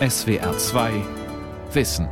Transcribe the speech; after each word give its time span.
SWR 0.00 0.58
2 0.58 0.92
Wissen. 1.72 2.08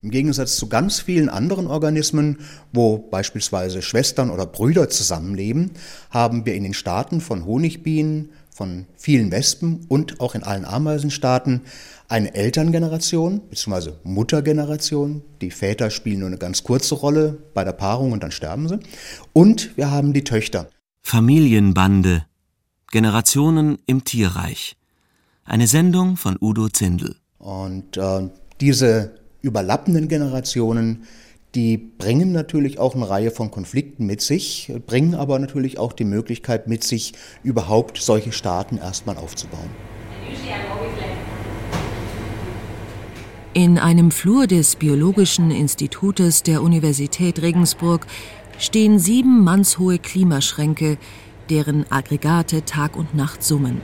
Im 0.00 0.10
Gegensatz 0.10 0.54
zu 0.54 0.68
ganz 0.68 1.00
vielen 1.00 1.28
anderen 1.28 1.66
Organismen, 1.66 2.38
wo 2.72 2.98
beispielsweise 2.98 3.82
Schwestern 3.82 4.30
oder 4.30 4.46
Brüder 4.46 4.88
zusammenleben, 4.88 5.72
haben 6.10 6.46
wir 6.46 6.54
in 6.54 6.62
den 6.62 6.74
Staaten 6.74 7.20
von 7.20 7.44
Honigbienen, 7.44 8.30
von 8.54 8.86
vielen 8.96 9.32
Wespen 9.32 9.84
und 9.88 10.20
auch 10.20 10.36
in 10.36 10.44
allen 10.44 10.64
Ameisenstaaten 10.64 11.62
eine 12.06 12.36
Elterngeneration 12.36 13.40
bzw. 13.50 13.94
Muttergeneration. 14.04 15.22
Die 15.40 15.50
Väter 15.50 15.90
spielen 15.90 16.20
nur 16.20 16.28
eine 16.28 16.38
ganz 16.38 16.62
kurze 16.62 16.94
Rolle 16.94 17.36
bei 17.52 17.64
der 17.64 17.72
Paarung 17.72 18.12
und 18.12 18.22
dann 18.22 18.30
sterben 18.30 18.68
sie. 18.68 18.78
Und 19.32 19.76
wir 19.76 19.90
haben 19.90 20.12
die 20.12 20.22
Töchter. 20.22 20.68
Familienbande. 21.02 22.26
Generationen 22.94 23.78
im 23.86 24.04
Tierreich. 24.04 24.76
Eine 25.44 25.66
Sendung 25.66 26.16
von 26.16 26.36
Udo 26.40 26.68
Zindel. 26.68 27.16
Und 27.40 27.96
äh, 27.96 28.28
diese 28.60 29.16
überlappenden 29.42 30.06
Generationen, 30.06 31.02
die 31.56 31.76
bringen 31.76 32.30
natürlich 32.30 32.78
auch 32.78 32.94
eine 32.94 33.10
Reihe 33.10 33.32
von 33.32 33.50
Konflikten 33.50 34.06
mit 34.06 34.20
sich, 34.20 34.72
bringen 34.86 35.16
aber 35.16 35.40
natürlich 35.40 35.76
auch 35.76 35.92
die 35.92 36.04
Möglichkeit 36.04 36.68
mit 36.68 36.84
sich, 36.84 37.14
überhaupt 37.42 37.98
solche 37.98 38.30
Staaten 38.30 38.78
erstmal 38.78 39.16
aufzubauen. 39.16 39.70
In 43.54 43.80
einem 43.80 44.12
Flur 44.12 44.46
des 44.46 44.76
Biologischen 44.76 45.50
Institutes 45.50 46.44
der 46.44 46.62
Universität 46.62 47.42
Regensburg 47.42 48.06
stehen 48.56 49.00
sieben 49.00 49.42
mannshohe 49.42 49.98
Klimaschränke, 49.98 50.96
deren 51.50 51.90
Aggregate 51.90 52.64
Tag 52.64 52.96
und 52.96 53.14
Nacht 53.14 53.42
summen. 53.42 53.80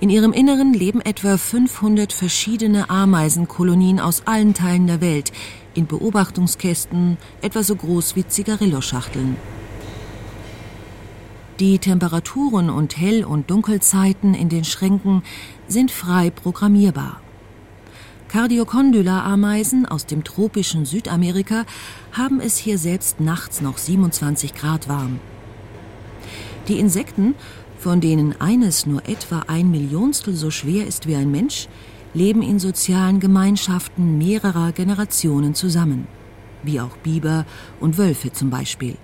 In 0.00 0.10
ihrem 0.10 0.32
Inneren 0.32 0.74
leben 0.74 1.00
etwa 1.00 1.36
500 1.36 2.12
verschiedene 2.12 2.88
Ameisenkolonien 2.88 3.98
aus 3.98 4.22
allen 4.26 4.54
Teilen 4.54 4.86
der 4.86 5.00
Welt 5.00 5.32
in 5.74 5.86
Beobachtungskästen 5.86 7.18
etwa 7.40 7.62
so 7.62 7.74
groß 7.74 8.14
wie 8.14 8.26
Zigarilloschachteln. 8.26 9.36
Die 11.58 11.80
Temperaturen 11.80 12.70
und 12.70 12.96
Hell- 12.96 13.24
und 13.24 13.50
Dunkelzeiten 13.50 14.34
in 14.34 14.48
den 14.48 14.64
Schränken 14.64 15.24
sind 15.66 15.90
frei 15.90 16.30
programmierbar. 16.30 17.20
Cardiocondyla-Ameisen 18.28 19.86
aus 19.86 20.06
dem 20.06 20.22
tropischen 20.22 20.84
Südamerika 20.84 21.64
haben 22.12 22.40
es 22.40 22.58
hier 22.58 22.78
selbst 22.78 23.18
nachts 23.18 23.60
noch 23.60 23.78
27 23.78 24.54
Grad 24.54 24.88
warm. 24.88 25.18
Die 26.68 26.78
Insekten, 26.78 27.34
von 27.78 28.02
denen 28.02 28.38
eines 28.40 28.84
nur 28.84 29.08
etwa 29.08 29.44
ein 29.46 29.70
Millionstel 29.70 30.34
so 30.34 30.50
schwer 30.50 30.86
ist 30.86 31.06
wie 31.06 31.16
ein 31.16 31.30
Mensch, 31.30 31.66
leben 32.12 32.42
in 32.42 32.58
sozialen 32.58 33.20
Gemeinschaften 33.20 34.18
mehrerer 34.18 34.72
Generationen 34.72 35.54
zusammen, 35.54 36.06
wie 36.62 36.80
auch 36.80 36.96
Biber 36.98 37.46
und 37.80 37.96
Wölfe 37.96 38.32
zum 38.32 38.50
Beispiel. 38.50 38.96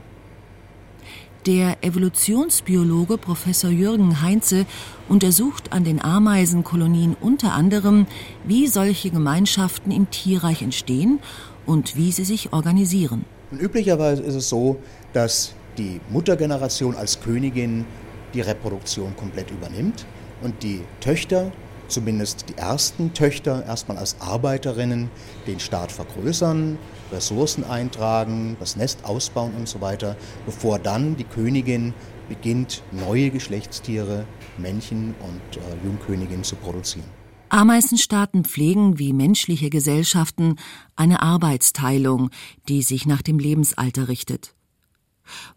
Der 1.46 1.82
Evolutionsbiologe 1.82 3.18
Professor 3.18 3.70
Jürgen 3.70 4.20
Heinze 4.20 4.66
untersucht 5.08 5.72
an 5.72 5.84
den 5.84 6.02
Ameisenkolonien 6.02 7.16
unter 7.18 7.52
anderem, 7.52 8.06
wie 8.44 8.66
solche 8.66 9.10
Gemeinschaften 9.10 9.90
im 9.90 10.10
Tierreich 10.10 10.62
entstehen 10.62 11.18
und 11.66 11.96
wie 11.96 12.12
sie 12.12 12.24
sich 12.24 12.52
organisieren. 12.52 13.24
Und 13.50 13.60
üblicherweise 13.60 14.22
ist 14.22 14.34
es 14.34 14.48
so, 14.48 14.76
dass 15.12 15.54
die 15.78 16.00
Muttergeneration 16.10 16.96
als 16.96 17.20
Königin 17.20 17.84
die 18.34 18.40
Reproduktion 18.40 19.16
komplett 19.16 19.50
übernimmt 19.50 20.06
und 20.42 20.62
die 20.62 20.82
Töchter, 21.00 21.52
zumindest 21.88 22.48
die 22.48 22.56
ersten 22.56 23.12
Töchter, 23.14 23.64
erstmal 23.64 23.98
als 23.98 24.20
Arbeiterinnen 24.20 25.10
den 25.46 25.60
Staat 25.60 25.92
vergrößern, 25.92 26.78
Ressourcen 27.12 27.64
eintragen, 27.64 28.56
das 28.58 28.76
Nest 28.76 29.04
ausbauen 29.04 29.54
und 29.54 29.68
so 29.68 29.80
weiter, 29.80 30.16
bevor 30.46 30.78
dann 30.78 31.16
die 31.16 31.24
Königin 31.24 31.94
beginnt, 32.28 32.82
neue 32.90 33.30
Geschlechtstiere, 33.30 34.24
Männchen 34.58 35.14
und 35.20 35.56
äh, 35.56 35.60
Jungköniginnen 35.84 36.44
zu 36.44 36.56
produzieren. 36.56 37.06
Ameisenstaaten 37.50 38.44
pflegen 38.44 38.98
wie 38.98 39.12
menschliche 39.12 39.70
Gesellschaften 39.70 40.56
eine 40.96 41.22
Arbeitsteilung, 41.22 42.30
die 42.68 42.82
sich 42.82 43.06
nach 43.06 43.22
dem 43.22 43.38
Lebensalter 43.38 44.08
richtet. 44.08 44.54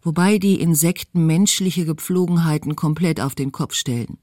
Wobei 0.02 0.38
die 0.38 0.60
Insekten 0.60 1.26
menschliche 1.26 1.84
Gepflogenheiten 1.84 2.76
komplett 2.76 3.20
auf 3.20 3.34
den 3.34 3.52
Kopf 3.52 3.74
stellen. 3.74 4.18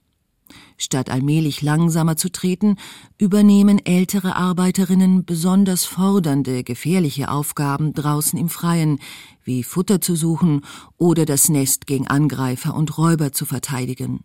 Statt 0.77 1.09
allmählich 1.09 1.61
langsamer 1.61 2.17
zu 2.17 2.31
treten, 2.31 2.75
übernehmen 3.17 3.83
ältere 3.83 4.35
Arbeiterinnen 4.35 5.25
besonders 5.25 5.85
fordernde, 5.85 6.63
gefährliche 6.63 7.29
Aufgaben 7.29 7.93
draußen 7.93 8.37
im 8.37 8.49
Freien, 8.49 8.99
wie 9.43 9.63
Futter 9.63 10.01
zu 10.01 10.15
suchen 10.15 10.61
oder 10.97 11.25
das 11.25 11.49
Nest 11.49 11.87
gegen 11.87 12.07
Angreifer 12.07 12.75
und 12.75 12.97
Räuber 12.97 13.31
zu 13.31 13.45
verteidigen. 13.45 14.23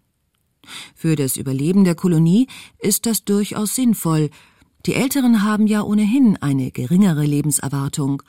Für 0.94 1.16
das 1.16 1.37
Überleben 1.37 1.84
der 1.84 1.94
Kolonie 1.94 2.48
ist 2.78 3.06
das 3.06 3.25
durchaus 3.25 3.75
sinnvoll. 3.75 4.31
Die 4.87 4.94
Älteren 4.94 5.42
haben 5.42 5.66
ja 5.66 5.82
ohnehin 5.82 6.37
eine 6.41 6.70
geringere 6.70 7.25
Lebenserwartung. 7.25 8.22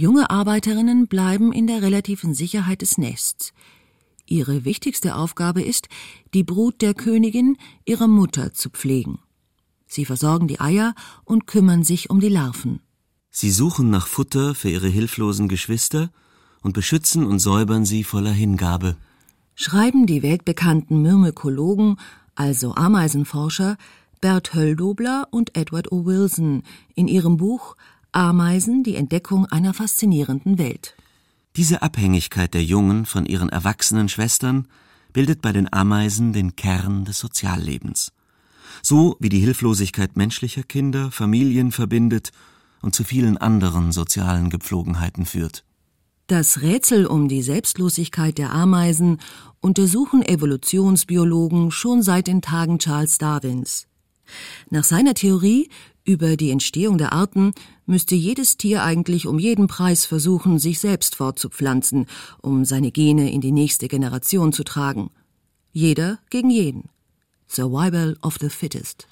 Junge 0.00 0.30
Arbeiterinnen 0.30 1.08
bleiben 1.08 1.52
in 1.52 1.66
der 1.66 1.82
relativen 1.82 2.32
Sicherheit 2.32 2.82
des 2.82 2.98
Nests. 2.98 3.52
Ihre 4.26 4.64
wichtigste 4.64 5.16
Aufgabe 5.16 5.60
ist, 5.60 5.88
die 6.34 6.44
Brut 6.44 6.82
der 6.82 6.94
Königin, 6.94 7.56
ihrer 7.84 8.06
Mutter, 8.06 8.52
zu 8.54 8.70
pflegen. 8.70 9.18
Sie 9.88 10.04
versorgen 10.04 10.46
die 10.46 10.60
Eier 10.60 10.94
und 11.24 11.48
kümmern 11.48 11.82
sich 11.82 12.10
um 12.10 12.20
die 12.20 12.28
Larven. 12.28 12.78
Sie 13.32 13.50
suchen 13.50 13.90
nach 13.90 14.06
Futter 14.06 14.54
für 14.54 14.70
ihre 14.70 14.86
hilflosen 14.86 15.48
Geschwister 15.48 16.12
und 16.62 16.74
beschützen 16.74 17.26
und 17.26 17.40
säubern 17.40 17.84
sie 17.84 18.04
voller 18.04 18.30
Hingabe. 18.30 18.94
Schreiben 19.56 20.06
die 20.06 20.22
weltbekannten 20.22 21.02
Myrmekologen, 21.02 21.96
also 22.36 22.72
Ameisenforscher, 22.76 23.76
Bert 24.20 24.54
Hölldobler 24.54 25.26
und 25.32 25.56
Edward 25.56 25.90
O. 25.90 26.04
Wilson 26.04 26.62
in 26.94 27.08
ihrem 27.08 27.36
Buch 27.36 27.74
Ameisen, 28.12 28.82
die 28.82 28.96
Entdeckung 28.96 29.46
einer 29.46 29.74
faszinierenden 29.74 30.58
Welt. 30.58 30.96
Diese 31.56 31.82
Abhängigkeit 31.82 32.54
der 32.54 32.64
Jungen 32.64 33.06
von 33.06 33.26
ihren 33.26 33.48
erwachsenen 33.48 34.08
Schwestern 34.08 34.68
bildet 35.12 35.42
bei 35.42 35.52
den 35.52 35.72
Ameisen 35.72 36.32
den 36.32 36.56
Kern 36.56 37.04
des 37.04 37.18
Soziallebens. 37.18 38.12
So 38.82 39.16
wie 39.18 39.28
die 39.28 39.40
Hilflosigkeit 39.40 40.16
menschlicher 40.16 40.62
Kinder 40.62 41.10
Familien 41.10 41.72
verbindet 41.72 42.30
und 42.82 42.94
zu 42.94 43.04
vielen 43.04 43.36
anderen 43.36 43.92
sozialen 43.92 44.50
Gepflogenheiten 44.50 45.26
führt. 45.26 45.64
Das 46.28 46.60
Rätsel 46.60 47.06
um 47.06 47.26
die 47.26 47.42
Selbstlosigkeit 47.42 48.36
der 48.36 48.52
Ameisen 48.52 49.18
untersuchen 49.60 50.22
Evolutionsbiologen 50.22 51.70
schon 51.70 52.02
seit 52.02 52.26
den 52.26 52.42
Tagen 52.42 52.78
Charles 52.78 53.18
Darwins. 53.18 53.86
Nach 54.68 54.84
seiner 54.84 55.14
Theorie 55.14 55.70
über 56.08 56.38
die 56.38 56.50
Entstehung 56.50 56.96
der 56.96 57.12
Arten 57.12 57.52
müsste 57.84 58.14
jedes 58.14 58.56
Tier 58.56 58.82
eigentlich 58.82 59.26
um 59.26 59.38
jeden 59.38 59.66
Preis 59.66 60.06
versuchen, 60.06 60.58
sich 60.58 60.80
selbst 60.80 61.16
fortzupflanzen, 61.16 62.06
um 62.40 62.64
seine 62.64 62.90
Gene 62.90 63.30
in 63.30 63.42
die 63.42 63.52
nächste 63.52 63.88
Generation 63.88 64.54
zu 64.54 64.64
tragen. 64.64 65.10
Jeder 65.70 66.18
gegen 66.30 66.48
jeden. 66.48 66.88
Survival 67.46 68.16
of 68.22 68.38
the 68.40 68.48
fittest. 68.48 69.06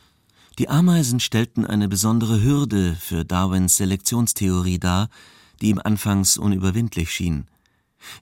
Die 0.58 0.70
Ameisen 0.70 1.20
stellten 1.20 1.66
eine 1.66 1.86
besondere 1.86 2.42
Hürde 2.42 2.96
für 2.98 3.26
Darwins 3.26 3.76
Selektionstheorie 3.76 4.78
dar, 4.78 5.10
die 5.60 5.68
ihm 5.68 5.80
anfangs 5.84 6.38
unüberwindlich 6.38 7.10
schien. 7.10 7.46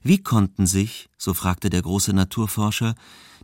Wie 0.03 0.17
konnten 0.17 0.67
sich, 0.67 1.07
so 1.17 1.33
fragte 1.33 1.69
der 1.69 1.81
große 1.81 2.11
Naturforscher, 2.11 2.95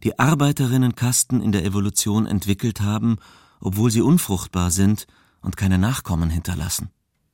die 0.03 0.19
Arbeiterinnenkasten 0.19 1.41
in 1.41 1.53
der 1.53 1.63
Evolution 1.63 2.25
entwickelt 2.25 2.81
haben, 2.81 3.17
obwohl 3.61 3.91
sie 3.91 4.01
unfruchtbar 4.01 4.71
sind 4.71 5.07
und 5.41 5.57
keine 5.57 5.77
Nachkommen 5.77 6.29
hinterlassen. 6.29 6.89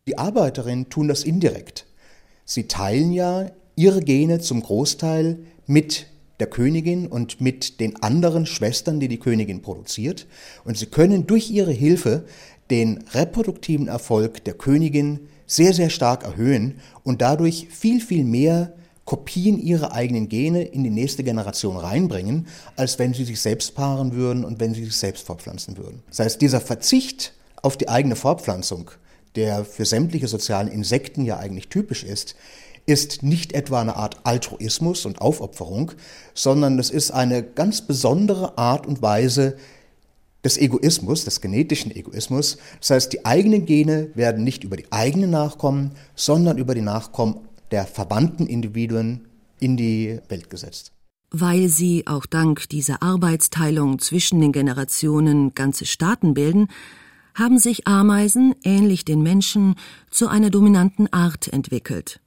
Die 0.08 0.18
Arbeiterinnen 0.18 0.90
tun 0.90 1.08
das 1.08 1.24
indirekt. 1.24 1.86
Sie 2.46 2.68
teilen 2.68 3.12
ja 3.12 3.52
ihre 3.76 4.02
Gene 4.02 4.40
zum 4.40 4.64
Großteil 4.64 5.40
mit 5.66 6.08
der 6.40 6.48
Königin 6.48 7.08
und 7.08 7.42
mit 7.42 7.80
den 7.80 8.02
anderen 8.02 8.46
Schwestern, 8.46 9.00
die 9.00 9.08
die 9.08 9.20
Königin 9.20 9.62
produziert. 9.62 10.28
Und 10.64 10.78
sie 10.78 10.86
können 10.86 11.28
durch 11.28 11.50
ihre 11.50 11.72
Hilfe 11.72 12.26
den 12.70 13.04
reproduktiven 13.14 13.88
Erfolg 13.88 14.44
der 14.44 14.54
Königin 14.54 15.22
sehr, 15.46 15.74
sehr 15.74 15.90
stark 15.90 16.24
erhöhen 16.24 16.80
und 17.04 17.22
dadurch 17.22 17.68
viel, 17.70 18.02
viel 18.02 18.24
mehr 18.24 18.74
Kopien 19.06 19.58
ihrer 19.58 19.94
eigenen 19.94 20.28
Gene 20.28 20.64
in 20.64 20.84
die 20.84 20.90
nächste 20.90 21.24
Generation 21.24 21.78
reinbringen, 21.78 22.48
als 22.76 23.00
wenn 23.00 23.14
sie 23.14 23.24
sich 23.24 23.40
selbst 23.40 23.74
paaren 23.74 24.14
würden 24.14 24.44
und 24.44 24.60
wenn 24.60 24.74
sie 24.74 24.84
sich 24.84 24.98
selbst 24.98 25.26
fortpflanzen 25.26 25.78
würden. 25.78 26.04
Das 26.10 26.20
heißt, 26.20 26.42
dieser 26.42 26.60
Verzicht 26.60 27.34
auf 27.68 27.76
die 27.76 27.90
eigene 27.90 28.16
Fortpflanzung, 28.16 28.92
der 29.36 29.66
für 29.66 29.84
sämtliche 29.84 30.30
sozialen 30.30 30.70
Insekten 30.70 31.26
ja 31.26 31.36
eigentlich 31.36 31.68
typisch 31.68 32.06
ist, 32.06 32.36
ist 32.86 33.24
nicht 33.24 33.52
etwa 33.52 33.82
eine 33.82 33.98
Art 33.98 34.22
Altruismus 34.24 35.06
und 35.06 35.20
Aufopferung, 35.20 35.92
sondern 36.34 36.80
es 36.80 36.90
ist 36.90 37.12
eine 37.12 37.44
ganz 37.44 37.82
besondere 37.82 38.58
Art 38.58 38.88
und 38.88 39.02
Weise 39.02 39.58
des 40.46 40.58
Egoismus, 40.58 41.26
des 41.26 41.42
genetischen 41.42 41.94
Egoismus. 41.94 42.58
Das 42.80 42.92
heißt, 42.92 43.12
die 43.12 43.26
eigenen 43.26 43.66
Gene 43.66 44.12
werden 44.16 44.46
nicht 44.46 44.64
über 44.64 44.78
die 44.78 44.90
eigenen 44.90 45.32
Nachkommen, 45.32 45.92
sondern 46.16 46.58
über 46.58 46.74
die 46.74 46.82
Nachkommen 46.82 47.42
der 47.72 47.86
verbannten 47.86 48.48
Individuen 48.48 49.28
in 49.60 49.76
die 49.76 50.22
Welt 50.30 50.50
gesetzt. 50.50 50.94
Weil 51.32 51.68
sie 51.68 52.08
auch 52.08 52.26
dank 52.26 52.70
dieser 52.70 53.04
Arbeitsteilung 53.04 54.00
zwischen 54.00 54.40
den 54.40 54.54
Generationen 54.54 55.54
ganze 55.54 55.86
Staaten 55.86 56.34
bilden, 56.34 56.70
haben 57.38 57.60
sich 57.60 57.88
Ameisen, 57.88 58.56
ähnlich 58.64 59.06
den 59.06 59.22
Menschen, 59.22 59.76
zu 60.10 60.28
einer 60.28 60.50
dominanten 60.50 61.12
Art 61.14 61.48
entwickelt. 61.48 62.20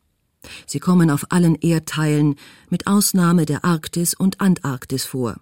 Sie 0.66 0.78
kommen 0.78 1.10
auf 1.10 1.26
allen 1.30 1.56
Erdteilen, 1.56 2.36
mit 2.70 2.86
Ausnahme 2.86 3.44
der 3.44 3.64
Arktis 3.64 4.14
und 4.14 4.40
Antarktis 4.40 5.04
vor. 5.04 5.36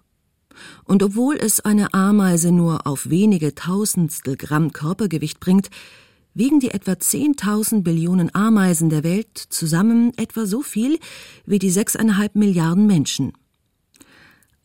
Und 0.83 1.03
obwohl 1.03 1.35
es 1.37 1.61
eine 1.61 1.93
Ameise 1.93 2.51
nur 2.51 2.85
auf 2.85 3.09
wenige 3.09 3.55
Tausendstel 3.55 4.35
Gramm 4.35 4.73
Körpergewicht 4.73 5.39
bringt, 5.39 5.69
wiegen 6.33 6.59
die 6.59 6.71
etwa 6.71 6.93
10.000 6.93 7.83
Billionen 7.83 8.33
Ameisen 8.33 8.89
der 8.89 9.03
Welt 9.03 9.37
zusammen 9.37 10.11
etwa 10.17 10.45
so 10.45 10.61
viel 10.61 10.99
wie 11.45 11.59
die 11.59 11.71
sechseinhalb 11.71 12.35
Milliarden 12.35 12.87
Menschen. 12.87 13.33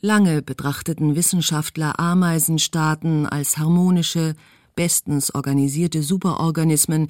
Lange 0.00 0.42
betrachteten 0.42 1.16
Wissenschaftler 1.16 1.98
Ameisenstaaten 1.98 3.26
als 3.26 3.56
harmonische, 3.56 4.34
bestens 4.74 5.34
organisierte 5.34 6.02
Superorganismen, 6.02 7.08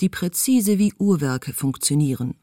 die 0.00 0.08
präzise 0.08 0.78
wie 0.78 0.92
Uhrwerke 0.98 1.52
funktionieren. 1.52 2.34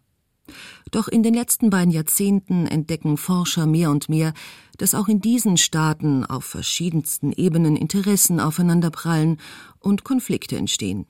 Doch 0.92 1.08
in 1.08 1.24
den 1.24 1.34
letzten 1.34 1.70
beiden 1.70 1.92
Jahrzehnten 1.92 2.68
entdecken 2.68 3.18
Forscher 3.18 3.66
mehr 3.66 3.90
und 3.90 4.10
mehr, 4.10 4.34
dass 4.78 4.96
auch 4.96 5.08
in 5.08 5.22
diesen 5.22 5.58
Staaten 5.58 6.26
auf 6.26 6.46
verschiedensten 6.46 7.32
Ebenen 7.32 7.76
Interessen 7.76 8.40
aufeinanderprallen 8.40 9.38
und 9.80 10.04
Konflikte 10.04 10.58
entstehen. 10.58 11.06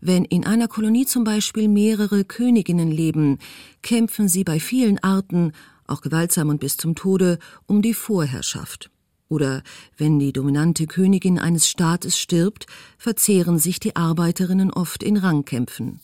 Wenn 0.00 0.24
in 0.24 0.46
einer 0.46 0.68
Kolonie 0.68 1.04
zum 1.04 1.24
Beispiel 1.24 1.68
mehrere 1.68 2.24
Königinnen 2.24 2.90
leben, 2.90 3.38
kämpfen 3.82 4.28
sie 4.28 4.44
bei 4.44 4.58
vielen 4.60 5.02
Arten, 5.02 5.52
auch 5.86 6.00
gewaltsam 6.00 6.48
und 6.48 6.60
bis 6.60 6.76
zum 6.76 6.94
Tode, 6.94 7.38
um 7.66 7.82
die 7.82 7.94
Vorherrschaft. 7.94 8.90
Oder 9.30 9.62
wenn 9.96 10.18
die 10.18 10.32
dominante 10.32 10.88
Königin 10.88 11.38
eines 11.38 11.68
Staates 11.68 12.18
stirbt, 12.18 12.66
verzehren 12.98 13.60
sich 13.60 13.78
die 13.78 13.94
Arbeiterinnen 13.94 14.72
oft 14.72 15.04
in 15.04 15.16
Rangkämpfen. 15.16 16.00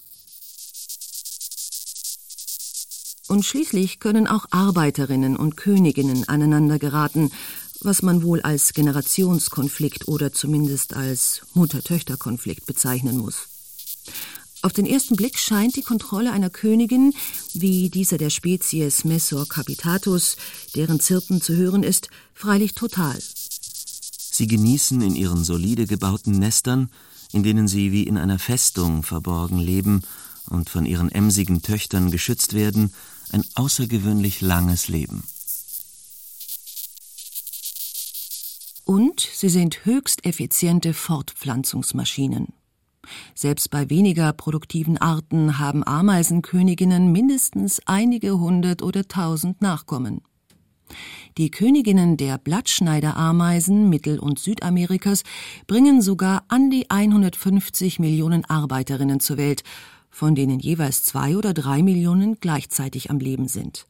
Und 3.28 3.44
schließlich 3.44 3.99
können 3.99 4.28
auch 4.28 4.46
Arbeiterinnen 4.52 5.37
und 5.37 5.56
Königinnen 5.56 6.28
aneinander 6.28 6.78
geraten, 6.78 7.32
was 7.81 8.00
man 8.00 8.23
wohl 8.23 8.40
als 8.43 8.73
Generationskonflikt 8.73 10.06
oder 10.06 10.32
zumindest 10.32 10.94
als 10.94 11.43
Mutter-Töchter-Konflikt 11.55 12.64
bezeichnen 12.67 13.19
muss. 13.19 13.49
Auf 14.67 14.73
den 14.73 14.85
ersten 14.85 15.15
Blick 15.15 15.39
scheint 15.39 15.77
die 15.77 15.83
Kontrolle 15.83 16.33
einer 16.33 16.51
Königin, 16.51 17.15
wie 17.55 17.89
dieser 17.89 18.19
der 18.19 18.31
Spezies 18.31 19.05
Messor 19.05 19.49
capitatus, 19.49 20.37
deren 20.75 20.99
Zirpen 20.99 21.41
zu 21.41 21.55
hören 21.55 21.85
ist, 21.85 22.09
freilich 22.35 22.75
total. 22.75 23.17
Sie 24.11 24.49
genießen 24.49 25.01
in 25.03 25.15
ihren 25.15 25.45
solide 25.45 25.87
gebauten 25.87 26.41
Nestern, 26.41 26.91
in 27.33 27.45
denen 27.45 27.69
sie 27.69 27.93
wie 27.93 28.03
in 28.03 28.19
einer 28.19 28.41
Festung 28.41 29.05
verborgen 29.05 29.61
leben 29.61 30.03
und 30.51 30.69
von 30.69 30.85
ihren 30.85 31.13
emsigen 31.13 31.63
Töchtern 31.63 32.11
geschützt 32.11 32.53
werden, 32.53 32.93
ein 33.31 33.45
außergewöhnlich 33.55 34.41
langes 34.41 34.89
Leben. 34.89 35.23
Und 38.85 39.21
sie 39.33 39.49
sind 39.49 39.85
höchst 39.85 40.27
effiziente 40.27 40.93
Fortpflanzungsmaschinen. 40.93 42.56
Selbst 43.35 43.70
bei 43.70 43.91
weniger 43.91 44.32
produktiven 44.32 44.99
Arten 44.99 45.58
haben 45.58 45.87
Ameisenköniginnen 45.87 47.12
mindestens 47.12 47.81
einige 47.87 48.38
hundert 48.38 48.82
oder 48.82 49.06
tausend 49.08 49.62
Nachkommen. 49.62 50.23
Die 51.37 51.50
Königinnen 51.50 52.17
der 52.17 52.38
Blattschneiderameisen 52.38 53.88
Mittel- 53.88 54.19
und 54.19 54.38
Südamerikas 54.38 55.23
bringen 55.67 56.00
sogar 56.00 56.44
an 56.49 56.70
die 56.70 56.91
150 56.91 57.99
Millionen 57.99 58.44
Arbeiterinnen 58.44 59.20
zur 59.20 59.37
Welt, 59.37 59.62
von 60.11 60.35
denen 60.35 60.61
jeweils 60.61 61.05
zwei 61.05 61.37
oder 61.37 61.53
drei 61.53 61.82
Millionen 61.82 62.38
gleichzeitig 62.41 63.11
am 63.11 63.19
Leben 63.19 63.49
sind. 63.49 63.87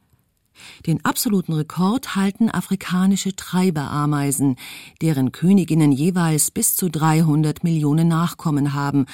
Den 0.86 1.04
absoluten 1.04 1.52
Rekord 1.52 2.16
halten 2.16 2.50
afrikanische 2.50 3.34
Treiberameisen, 3.36 4.56
deren 5.02 5.32
Königinnen 5.32 5.92
jeweils 5.92 6.50
bis 6.50 6.76
zu 6.76 6.90
300 6.90 7.64
Millionen 7.64 8.08
Nachkommen 8.08 8.74
haben, 8.74 9.06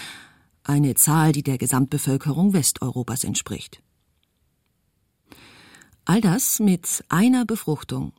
eine 0.64 0.94
Zahl, 0.94 1.32
die 1.32 1.42
der 1.42 1.58
Gesamtbevölkerung 1.58 2.52
Westeuropas 2.52 3.24
entspricht. 3.24 3.82
All 6.04 6.20
das 6.20 6.60
mit 6.60 7.04
einer 7.08 7.44
Befruchtung. 7.44 8.12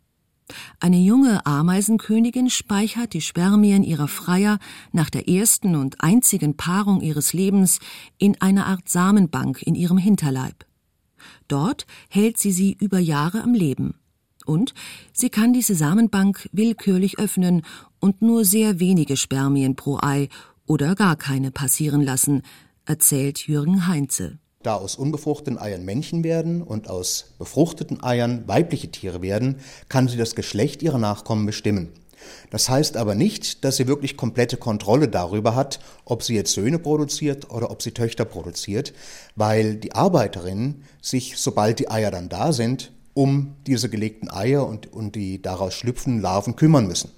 Eine 0.79 0.97
junge 0.97 1.45
Ameisenkönigin 1.45 2.49
speichert 2.49 3.13
die 3.13 3.21
Spermien 3.21 3.83
ihrer 3.83 4.07
Freier 4.07 4.59
nach 4.91 5.09
der 5.09 5.27
ersten 5.27 5.75
und 5.75 6.01
einzigen 6.01 6.57
Paarung 6.57 7.01
ihres 7.01 7.33
Lebens 7.33 7.79
in 8.17 8.39
einer 8.41 8.67
Art 8.67 8.89
Samenbank 8.89 9.61
in 9.61 9.75
ihrem 9.75 9.97
Hinterleib. 9.97 10.65
Dort 11.53 11.85
hält 12.09 12.39
sie 12.39 12.51
sie 12.51 12.75
über 12.79 12.97
Jahre 12.97 13.43
am 13.43 13.53
Leben. 13.53 13.93
Und 14.43 14.73
sie 15.13 15.29
kann 15.29 15.53
diese 15.53 15.75
Samenbank 15.75 16.49
willkürlich 16.51 17.19
öffnen 17.19 17.61
und 17.99 18.23
nur 18.23 18.43
sehr 18.43 18.79
wenige 18.79 19.17
Spermien 19.17 19.75
pro 19.75 19.99
Ei 20.01 20.29
oder 20.65 20.95
gar 20.95 21.15
keine 21.15 21.51
passieren 21.51 22.01
lassen, 22.01 22.41
erzählt 22.85 23.45
Jürgen 23.47 23.85
Heinze 23.85 24.39
da 24.63 24.75
aus 24.75 24.95
unbefruchteten 24.95 25.59
Eiern 25.59 25.83
Männchen 25.83 26.23
werden 26.23 26.61
und 26.61 26.89
aus 26.89 27.33
befruchteten 27.37 28.01
Eiern 28.01 28.47
weibliche 28.47 28.89
Tiere 28.89 29.21
werden, 29.21 29.57
kann 29.89 30.07
sie 30.07 30.15
das 30.15 30.35
Geschlecht 30.35 30.81
ihrer 30.81 30.99
Nachkommen 30.99 31.45
bestimmen. 31.45 31.89
Das 32.49 32.69
heißt 32.69 32.97
aber 32.97 33.15
nicht, 33.15 33.63
dass 33.63 33.77
sie 33.77 33.87
wirklich 33.87 34.17
komplette 34.17 34.57
Kontrolle 34.57 35.07
darüber 35.07 35.55
hat, 35.55 35.79
ob 36.05 36.23
sie 36.23 36.35
jetzt 36.35 36.53
Söhne 36.53 36.79
produziert 36.79 37.49
oder 37.49 37.71
ob 37.71 37.81
sie 37.81 37.91
Töchter 37.91 38.25
produziert, 38.25 38.93
weil 39.35 39.75
die 39.75 39.93
Arbeiterinnen 39.93 40.83
sich, 41.01 41.37
sobald 41.37 41.79
die 41.79 41.89
Eier 41.89 42.11
dann 42.11 42.29
da 42.29 42.53
sind, 42.53 42.91
um 43.13 43.55
diese 43.67 43.89
gelegten 43.89 44.29
Eier 44.29 44.67
und, 44.67 44.91
und 44.91 45.15
die 45.15 45.41
daraus 45.41 45.73
schlüpfenden 45.73 46.21
Larven 46.21 46.55
kümmern 46.55 46.87
müssen. 46.87 47.11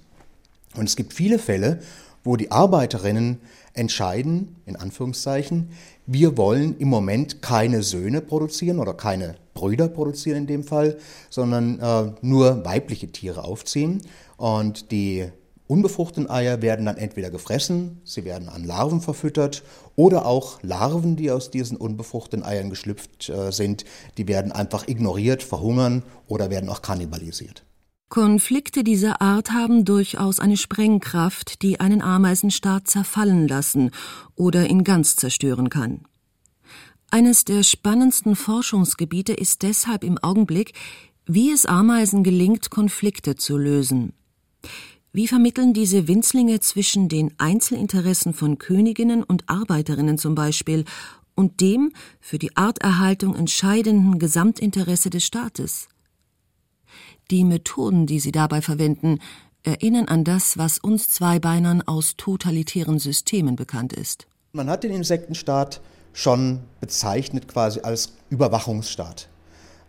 Und 0.76 0.88
es 0.88 0.96
gibt 0.96 1.12
viele 1.12 1.38
Fälle, 1.38 1.80
wo 2.22 2.36
die 2.36 2.50
Arbeiterinnen 2.50 3.40
entscheiden, 3.72 4.56
in 4.66 4.76
Anführungszeichen, 4.76 5.70
wir 6.06 6.36
wollen 6.36 6.76
im 6.78 6.88
Moment 6.88 7.42
keine 7.42 7.82
Söhne 7.82 8.20
produzieren 8.20 8.78
oder 8.78 8.94
keine 8.94 9.36
Brüder 9.54 9.88
produzieren 9.88 10.38
in 10.38 10.46
dem 10.46 10.64
Fall, 10.64 10.98
sondern 11.30 11.80
äh, 11.80 12.12
nur 12.20 12.64
weibliche 12.64 13.08
Tiere 13.08 13.44
aufziehen. 13.44 14.02
Und 14.36 14.90
die 14.90 15.28
unbefruchteten 15.66 16.30
Eier 16.30 16.62
werden 16.62 16.86
dann 16.86 16.96
entweder 16.96 17.30
gefressen, 17.30 18.00
sie 18.04 18.24
werden 18.24 18.48
an 18.48 18.64
Larven 18.64 19.00
verfüttert 19.00 19.62
oder 19.96 20.26
auch 20.26 20.62
Larven, 20.62 21.16
die 21.16 21.30
aus 21.30 21.50
diesen 21.50 21.76
unbefruchteten 21.76 22.44
Eiern 22.44 22.70
geschlüpft 22.70 23.28
äh, 23.28 23.50
sind, 23.50 23.84
die 24.16 24.28
werden 24.28 24.52
einfach 24.52 24.86
ignoriert, 24.86 25.42
verhungern 25.42 26.02
oder 26.28 26.50
werden 26.50 26.68
auch 26.68 26.82
kannibalisiert. 26.82 27.64
Konflikte 28.08 28.84
dieser 28.84 29.20
Art 29.20 29.50
haben 29.50 29.84
durchaus 29.84 30.38
eine 30.38 30.56
Sprengkraft, 30.56 31.62
die 31.62 31.80
einen 31.80 32.02
Ameisenstaat 32.02 32.86
zerfallen 32.86 33.48
lassen 33.48 33.90
oder 34.36 34.68
ihn 34.68 34.84
ganz 34.84 35.16
zerstören 35.16 35.70
kann. 35.70 36.02
Eines 37.10 37.44
der 37.44 37.64
spannendsten 37.64 38.36
Forschungsgebiete 38.36 39.32
ist 39.32 39.62
deshalb 39.62 40.04
im 40.04 40.18
Augenblick, 40.18 40.72
wie 41.24 41.50
es 41.50 41.66
Ameisen 41.66 42.22
gelingt, 42.22 42.70
Konflikte 42.70 43.34
zu 43.34 43.56
lösen. 43.56 44.12
Wie 45.12 45.28
vermitteln 45.28 45.72
diese 45.72 46.08
Winzlinge 46.08 46.60
zwischen 46.60 47.08
den 47.08 47.32
Einzelinteressen 47.38 48.34
von 48.34 48.58
Königinnen 48.58 49.22
und 49.22 49.48
Arbeiterinnen 49.48 50.18
zum 50.18 50.34
Beispiel 50.34 50.84
und 51.34 51.60
dem 51.60 51.92
für 52.20 52.38
die 52.38 52.56
Arterhaltung 52.56 53.34
entscheidenden 53.34 54.18
Gesamtinteresse 54.18 55.10
des 55.10 55.24
Staates? 55.24 55.88
Die 57.30 57.44
Methoden, 57.44 58.06
die 58.06 58.20
sie 58.20 58.32
dabei 58.32 58.60
verwenden, 58.60 59.20
erinnern 59.62 60.06
an 60.06 60.22
das, 60.22 60.58
was 60.58 60.78
uns 60.78 61.08
Zweibeinern 61.08 61.82
aus 61.82 62.16
totalitären 62.16 62.98
Systemen 62.98 63.56
bekannt 63.56 63.92
ist. 63.92 64.26
Man 64.52 64.70
hat 64.70 64.84
den 64.84 64.92
Insektenstaat 64.92 65.80
schon 66.12 66.60
bezeichnet 66.80 67.48
quasi 67.48 67.80
als 67.80 68.12
Überwachungsstaat. 68.30 69.28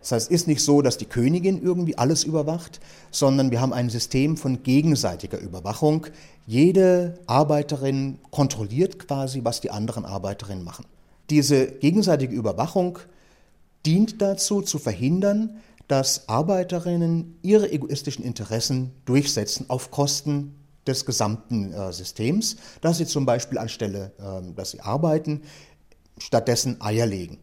Das 0.08 0.22
heißt, 0.22 0.30
es 0.30 0.40
ist 0.40 0.48
nicht 0.48 0.62
so, 0.62 0.80
dass 0.80 0.96
die 0.96 1.04
Königin 1.04 1.60
irgendwie 1.62 1.98
alles 1.98 2.24
überwacht, 2.24 2.80
sondern 3.10 3.50
wir 3.50 3.60
haben 3.60 3.74
ein 3.74 3.90
System 3.90 4.38
von 4.38 4.62
gegenseitiger 4.62 5.38
Überwachung. 5.38 6.06
Jede 6.46 7.18
Arbeiterin 7.26 8.18
kontrolliert 8.30 8.98
quasi, 8.98 9.40
was 9.44 9.60
die 9.60 9.70
anderen 9.70 10.06
Arbeiterinnen 10.06 10.64
machen. 10.64 10.86
Diese 11.28 11.66
gegenseitige 11.66 12.34
Überwachung 12.34 13.00
dient 13.84 14.22
dazu, 14.22 14.62
zu 14.62 14.78
verhindern, 14.78 15.58
dass 15.88 16.26
Arbeiterinnen 16.26 17.38
ihre 17.42 17.70
egoistischen 17.70 18.24
Interessen 18.24 18.92
durchsetzen 19.04 19.66
auf 19.68 19.90
Kosten 19.90 20.54
des 20.86 21.04
gesamten 21.04 21.74
äh, 21.74 21.92
Systems, 21.92 22.56
dass 22.80 22.96
sie 22.96 23.04
zum 23.04 23.26
Beispiel 23.26 23.58
anstelle, 23.58 24.12
äh, 24.18 24.54
dass 24.54 24.70
sie 24.70 24.80
arbeiten, 24.80 25.42
stattdessen 26.16 26.80
Eier 26.80 27.04
legen. 27.04 27.40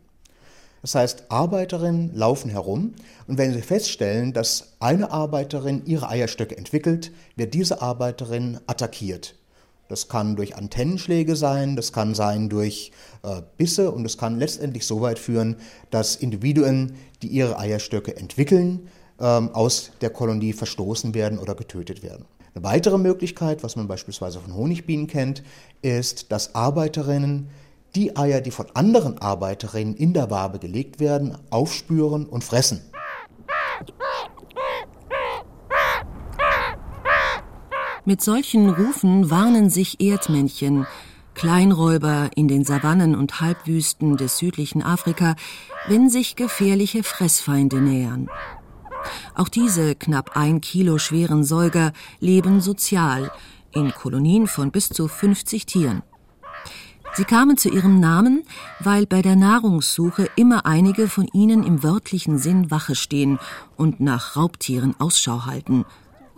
Das 0.86 0.94
heißt, 0.94 1.24
Arbeiterinnen 1.30 2.12
laufen 2.13 2.51
herum 2.51 2.94
und 3.25 3.39
wenn 3.39 3.51
sie 3.51 3.63
feststellen, 3.63 4.34
dass 4.34 4.75
eine 4.80 5.10
Arbeiterin 5.10 5.82
ihre 5.88 6.10
Eierstöcke 6.10 6.56
entwickelt, 6.56 7.12
wird 7.36 7.56
diese 7.56 7.82
Arbeiterin 7.82 8.60
attackiert. 8.68 9.34
Das 9.89 10.10
kann 10.10 10.36
durch 10.36 10.56
Antennenschläge 10.56 11.36
sein, 11.36 11.75
das 11.75 11.92
kann 11.92 12.13
sein 12.13 12.50
durch 12.50 12.92
äh, 13.24 13.42
Bisse 13.58 13.89
und 13.89 14.06
es 14.06 14.20
kann 14.20 14.38
letztendlich 14.38 14.86
so 14.86 15.01
weit 15.01 15.18
führen, 15.18 15.56
dass 15.89 16.15
Individuen, 16.15 16.94
die 17.24 17.30
ihre 17.30 17.58
Eierstöcke 17.58 18.15
entwickeln, 18.15 18.88
ähm, 19.20 19.50
aus 19.56 19.89
der 20.01 20.12
Kolonie 20.12 20.54
verstoßen 20.54 21.15
werden 21.15 21.39
oder 21.39 21.56
getötet 21.56 22.04
werden. 22.04 22.25
Eine 22.54 22.63
weitere 22.63 23.00
Möglichkeit, 23.00 23.63
was 23.63 23.75
man 23.75 23.88
beispielsweise 23.88 24.39
von 24.39 24.54
Honigbienen 24.54 25.08
kennt, 25.08 25.42
ist, 25.82 26.32
dass 26.32 26.54
Arbeiterinnen 26.54 27.50
die 27.96 28.16
Eier, 28.18 28.42
die 28.42 28.52
von 28.52 28.68
anderen 28.74 29.18
Arbeiterinnen 29.20 29.96
in 29.96 30.14
der 30.14 30.30
Wabe 30.30 30.60
gelegt 30.60 31.00
werden, 31.00 31.38
aufspüren 31.50 32.25
und 32.25 32.44
fressen. 32.44 32.82
Mit 38.08 38.22
solchen 38.22 38.70
Rufen 38.70 39.32
warnen 39.32 39.72
sich 39.72 40.00
Erdmännchen, 40.00 40.86
Kleinräuber 41.34 42.30
in 42.36 42.48
den 42.48 42.64
Savannen 42.64 43.16
und 43.16 43.42
Halbwüsten 43.42 44.16
des 44.16 44.38
südlichen 44.38 44.84
Afrika, 44.84 45.36
wenn 45.88 46.10
sich 46.10 46.36
gefährliche 46.36 47.04
Fressfeinde 47.04 47.82
nähern. 47.82 48.30
Auch 49.34 49.50
diese 49.50 49.96
knapp 49.96 50.38
ein 50.38 50.62
Kilo 50.62 50.98
schweren 50.98 51.44
Säuger 51.44 51.94
leben 52.20 52.62
sozial 52.62 53.32
in 53.74 53.92
Kolonien 53.92 54.48
von 54.48 54.72
bis 54.72 54.90
zu 54.90 55.08
50 55.08 55.66
Tieren. 55.66 56.04
Sie 57.15 57.24
kamen 57.24 57.55
zu 57.55 57.69
ihrem 57.69 58.01
Namen, 58.01 58.43
weil 58.81 59.05
bei 59.05 59.22
der 59.22 59.38
Nahrungssuche 59.38 60.29
immer 60.36 60.65
einige 60.65 61.07
von 61.07 61.29
ihnen 61.31 61.63
im 61.63 61.81
wörtlichen 61.81 62.38
Sinn 62.38 62.72
Wache 62.72 62.93
stehen 62.93 63.39
und 63.77 64.01
nach 64.01 64.36
Raubtieren 64.36 64.95
Ausschau 65.00 65.45
halten. 65.45 65.86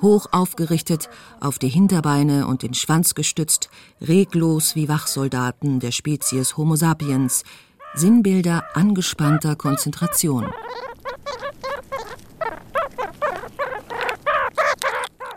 Hoch 0.03 0.27
aufgerichtet, 0.31 1.10
auf 1.39 1.57
die 1.57 1.69
Hinterbeine 1.69 2.46
und 2.46 2.62
den 2.62 2.75
Schwanz 2.75 3.15
gestützt, 3.15 3.72
reglos 4.00 4.75
wie 4.75 4.88
Wachsoldaten 4.88 5.79
der 5.79 5.91
Spezies 5.91 6.57
Homo 6.57 6.75
sapiens, 6.75 7.43
Sinnbilder 7.96 8.63
angespannter 8.75 9.55
Konzentration. 9.55 10.46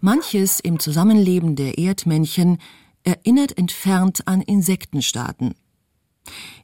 Manches 0.03 0.61
im 0.61 0.79
Zusammenleben 0.79 1.57
der 1.57 1.79
Erdmännchen 1.79 2.59
erinnert 3.05 3.57
entfernt 3.57 4.27
an 4.27 4.41
Insektenstaaten. 4.41 5.55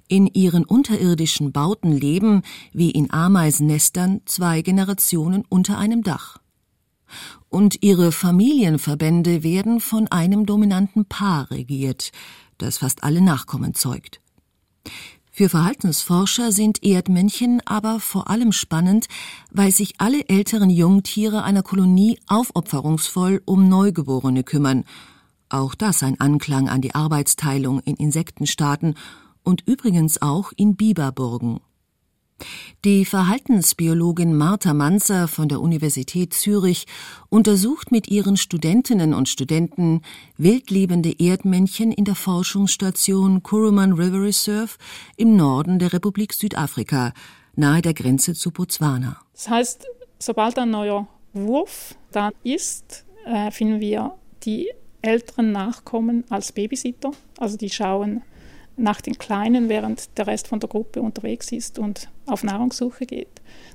In 0.08 0.26
ihren 0.28 0.64
unterirdischen 0.64 1.52
Bauten 1.52 1.92
leben, 1.92 2.42
wie 2.72 2.90
in 2.90 3.12
Ameisennestern, 3.12 4.20
zwei 4.24 4.62
Generationen 4.62 5.44
unter 5.48 5.78
einem 5.78 6.02
Dach. 6.02 6.38
Und 7.48 7.82
ihre 7.82 8.12
Familienverbände 8.12 9.42
werden 9.42 9.80
von 9.80 10.08
einem 10.08 10.46
dominanten 10.46 11.06
Paar 11.06 11.50
regiert, 11.50 12.12
das 12.58 12.78
fast 12.78 13.02
alle 13.04 13.20
Nachkommen 13.20 13.74
zeugt. 13.74 14.20
Für 15.30 15.48
Verhaltensforscher 15.48 16.50
sind 16.50 16.82
Erdmännchen 16.82 17.60
aber 17.66 18.00
vor 18.00 18.30
allem 18.30 18.52
spannend, 18.52 19.06
weil 19.50 19.70
sich 19.70 19.94
alle 19.98 20.28
älteren 20.28 20.70
Jungtiere 20.70 21.42
einer 21.42 21.62
Kolonie 21.62 22.18
aufopferungsvoll 22.26 23.42
um 23.44 23.68
Neugeborene 23.68 24.44
kümmern 24.44 24.84
auch 25.48 25.74
das 25.74 26.02
ein 26.02 26.20
Anklang 26.20 26.68
an 26.68 26.80
die 26.80 26.94
Arbeitsteilung 26.94 27.80
in 27.80 27.96
Insektenstaaten 27.96 28.94
und 29.42 29.62
übrigens 29.66 30.20
auch 30.20 30.52
in 30.56 30.76
Biberburgen. 30.76 31.60
Die 32.84 33.04
Verhaltensbiologin 33.04 34.36
Martha 34.36 34.74
Manzer 34.74 35.26
von 35.26 35.48
der 35.48 35.60
Universität 35.60 36.34
Zürich 36.34 36.86
untersucht 37.30 37.90
mit 37.90 38.08
ihren 38.08 38.36
Studentinnen 38.36 39.14
und 39.14 39.28
Studenten 39.28 40.02
wildlebende 40.36 41.14
Erdmännchen 41.18 41.92
in 41.92 42.04
der 42.04 42.14
Forschungsstation 42.14 43.42
Kuruman 43.42 43.94
River 43.94 44.22
Reserve 44.22 44.72
im 45.16 45.36
Norden 45.36 45.78
der 45.78 45.92
Republik 45.92 46.34
Südafrika, 46.34 47.12
nahe 47.54 47.80
der 47.80 47.94
Grenze 47.94 48.34
zu 48.34 48.50
Botswana. 48.50 49.18
Das 49.32 49.48
heißt, 49.48 49.86
sobald 50.18 50.58
ein 50.58 50.70
neuer 50.70 51.08
Wurf 51.32 51.94
da 52.12 52.30
ist, 52.44 53.06
äh, 53.24 53.50
finden 53.50 53.80
wir 53.80 54.12
die 54.44 54.70
älteren 55.06 55.52
Nachkommen 55.52 56.24
als 56.30 56.52
Babysitter. 56.52 57.12
Also 57.38 57.56
die 57.56 57.70
schauen 57.70 58.22
nach 58.76 59.00
den 59.00 59.18
Kleinen, 59.18 59.68
während 59.68 60.16
der 60.18 60.26
Rest 60.26 60.48
von 60.48 60.60
der 60.60 60.68
Gruppe 60.68 61.00
unterwegs 61.00 61.50
ist 61.52 61.78
und 61.78 62.08
auf 62.26 62.44
Nahrungssuche 62.44 63.06
geht. 63.06 63.28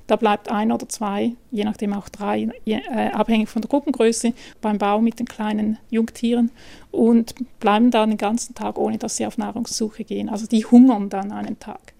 Da 0.06 0.16
bleibt 0.16 0.50
ein 0.50 0.72
oder 0.72 0.88
zwei, 0.88 1.32
je 1.50 1.64
nachdem 1.64 1.92
auch 1.92 2.08
drei, 2.08 2.48
je, 2.64 2.80
äh, 2.90 3.10
abhängig 3.10 3.48
von 3.48 3.62
der 3.62 3.68
Gruppengröße, 3.68 4.32
beim 4.60 4.78
Bau 4.78 5.00
mit 5.00 5.18
den 5.18 5.26
kleinen 5.26 5.78
Jungtieren 5.90 6.50
und 6.90 7.34
bleiben 7.60 7.90
da 7.90 8.04
den 8.06 8.18
ganzen 8.18 8.54
Tag, 8.54 8.78
ohne 8.78 8.98
dass 8.98 9.16
sie 9.16 9.26
auf 9.26 9.38
Nahrungssuche 9.38 10.04
gehen. 10.04 10.28
Also 10.28 10.46
die 10.46 10.64
hungern 10.64 11.08
dann 11.08 11.32
einen 11.32 11.58
Tag. 11.58 11.94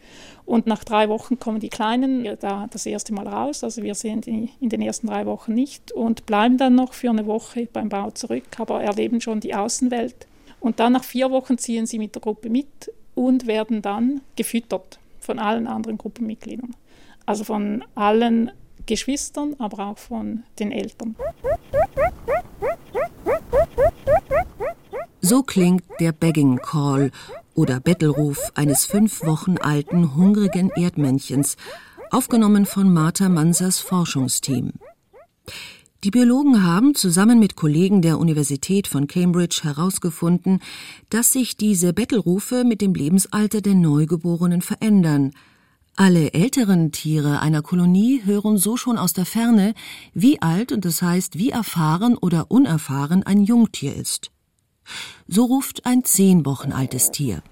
Und 0.45 0.67
nach 0.67 0.83
drei 0.85 1.09
Wochen 1.09 1.39
kommen 1.39 1.61
die 1.61 1.69
Kleinen 1.69 2.27
da 2.41 2.67
das 2.71 2.85
erste 2.85 3.15
Mal 3.15 3.29
raus. 3.29 3.63
Also 3.63 3.83
wir 3.83 3.95
sehen 3.95 4.21
die 4.21 4.51
in 4.61 4.69
den 4.69 4.83
ersten 4.83 5.07
drei 5.07 5.25
Wochen 5.25 5.55
nicht 5.55 5.93
und 5.93 6.27
bleiben 6.27 6.59
dann 6.59 6.75
noch 6.75 6.95
für 6.95 7.11
eine 7.11 7.27
Woche 7.27 7.69
beim 7.73 7.89
Bau 7.89 8.11
zurück, 8.11 8.45
aber 8.59 8.83
erleben 8.83 9.21
schon 9.21 9.41
die 9.41 9.55
Außenwelt. 9.55 10.27
Und 10.63 10.79
dann 10.79 10.93
nach 10.93 11.03
vier 11.03 11.31
Wochen 11.33 11.59
ziehen 11.59 11.87
sie 11.87 11.99
mit 11.99 12.15
der 12.15 12.23
Gruppe 12.23 12.49
mit 12.49 12.93
und 13.17 13.49
werden 13.49 13.83
dann 13.83 14.21
gefüttert 14.37 15.01
von 15.19 15.41
allen 15.41 15.67
anderen 15.67 15.99
Gruppenmitgliedern. 15.99 16.77
Also 17.27 17.43
von 17.43 17.85
allen 17.97 18.53
Geschwistern, 18.87 19.57
aber 19.59 19.89
auch 19.89 19.99
von 19.99 20.45
den 20.61 20.71
Eltern. 20.71 21.17
So 25.21 25.43
klingt 25.43 25.83
der 25.99 26.13
Begging 26.13 26.59
Call 26.59 27.11
oder 27.55 27.81
Bettelruf 27.81 28.53
eines 28.55 28.87
fünf 28.87 29.25
Wochen 29.25 29.59
alten 29.59 30.15
hungrigen 30.15 30.71
Erdmännchens, 30.71 31.57
aufgenommen 32.11 32.67
von 32.67 32.93
Martha 32.93 33.29
Mansers 33.29 33.81
Forschungsteam. 33.81 34.73
Die 36.05 36.11
Biologen 36.11 36.65
haben 36.65 36.97
zusammen 36.97 37.39
mit 37.39 37.55
Kollegen 37.55 38.03
der 38.03 38.19
Universität 38.19 38.89
von 38.89 39.07
Cambridge 39.07 39.61
herausgefunden, 39.63 40.61
dass 41.11 41.31
sich 41.31 41.57
diese 41.57 41.93
Bettelrufe 41.93 42.65
mit 42.65 42.81
dem 42.81 42.93
Lebensalter 42.93 43.61
der 43.61 43.75
Neugeborenen 43.75 44.63
verändern. 44.63 45.31
Alle 45.95 46.33
älteren 46.33 46.91
Tiere 46.91 47.39
einer 47.39 47.63
Kolonie 47.63 48.23
hören 48.25 48.59
so 48.59 48.77
schon 48.77 48.99
aus 48.99 49.13
der 49.13 49.27
Ferne, 49.27 49.75
wie 50.13 50.43
alt 50.43 50.73
und 50.73 50.85
das 50.85 51.03
heißt 51.03 51.39
wie 51.39 51.51
erfahren 51.51 52.17
oder 52.17 52.51
unerfahren 52.51 53.23
ein 53.23 53.45
Jungtier 53.45 53.95
ist. 53.95 54.33
So 55.29 55.45
ruft 55.45 55.87
ein 55.87 56.03
zehn 56.03 56.45
Wochen 56.45 56.73
altes 56.73 57.13
Tier. 57.13 57.45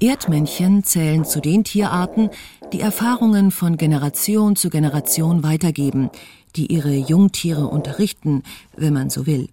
Erdmännchen 0.00 0.84
zählen 0.84 1.24
zu 1.24 1.40
den 1.40 1.64
Tierarten, 1.64 2.28
die 2.72 2.80
Erfahrungen 2.80 3.50
von 3.50 3.76
Generation 3.78 4.54
zu 4.54 4.68
Generation 4.68 5.42
weitergeben, 5.42 6.10
die 6.54 6.72
ihre 6.72 6.94
Jungtiere 6.94 7.66
unterrichten, 7.66 8.42
wenn 8.76 8.92
man 8.92 9.08
so 9.08 9.26
will. 9.26 9.48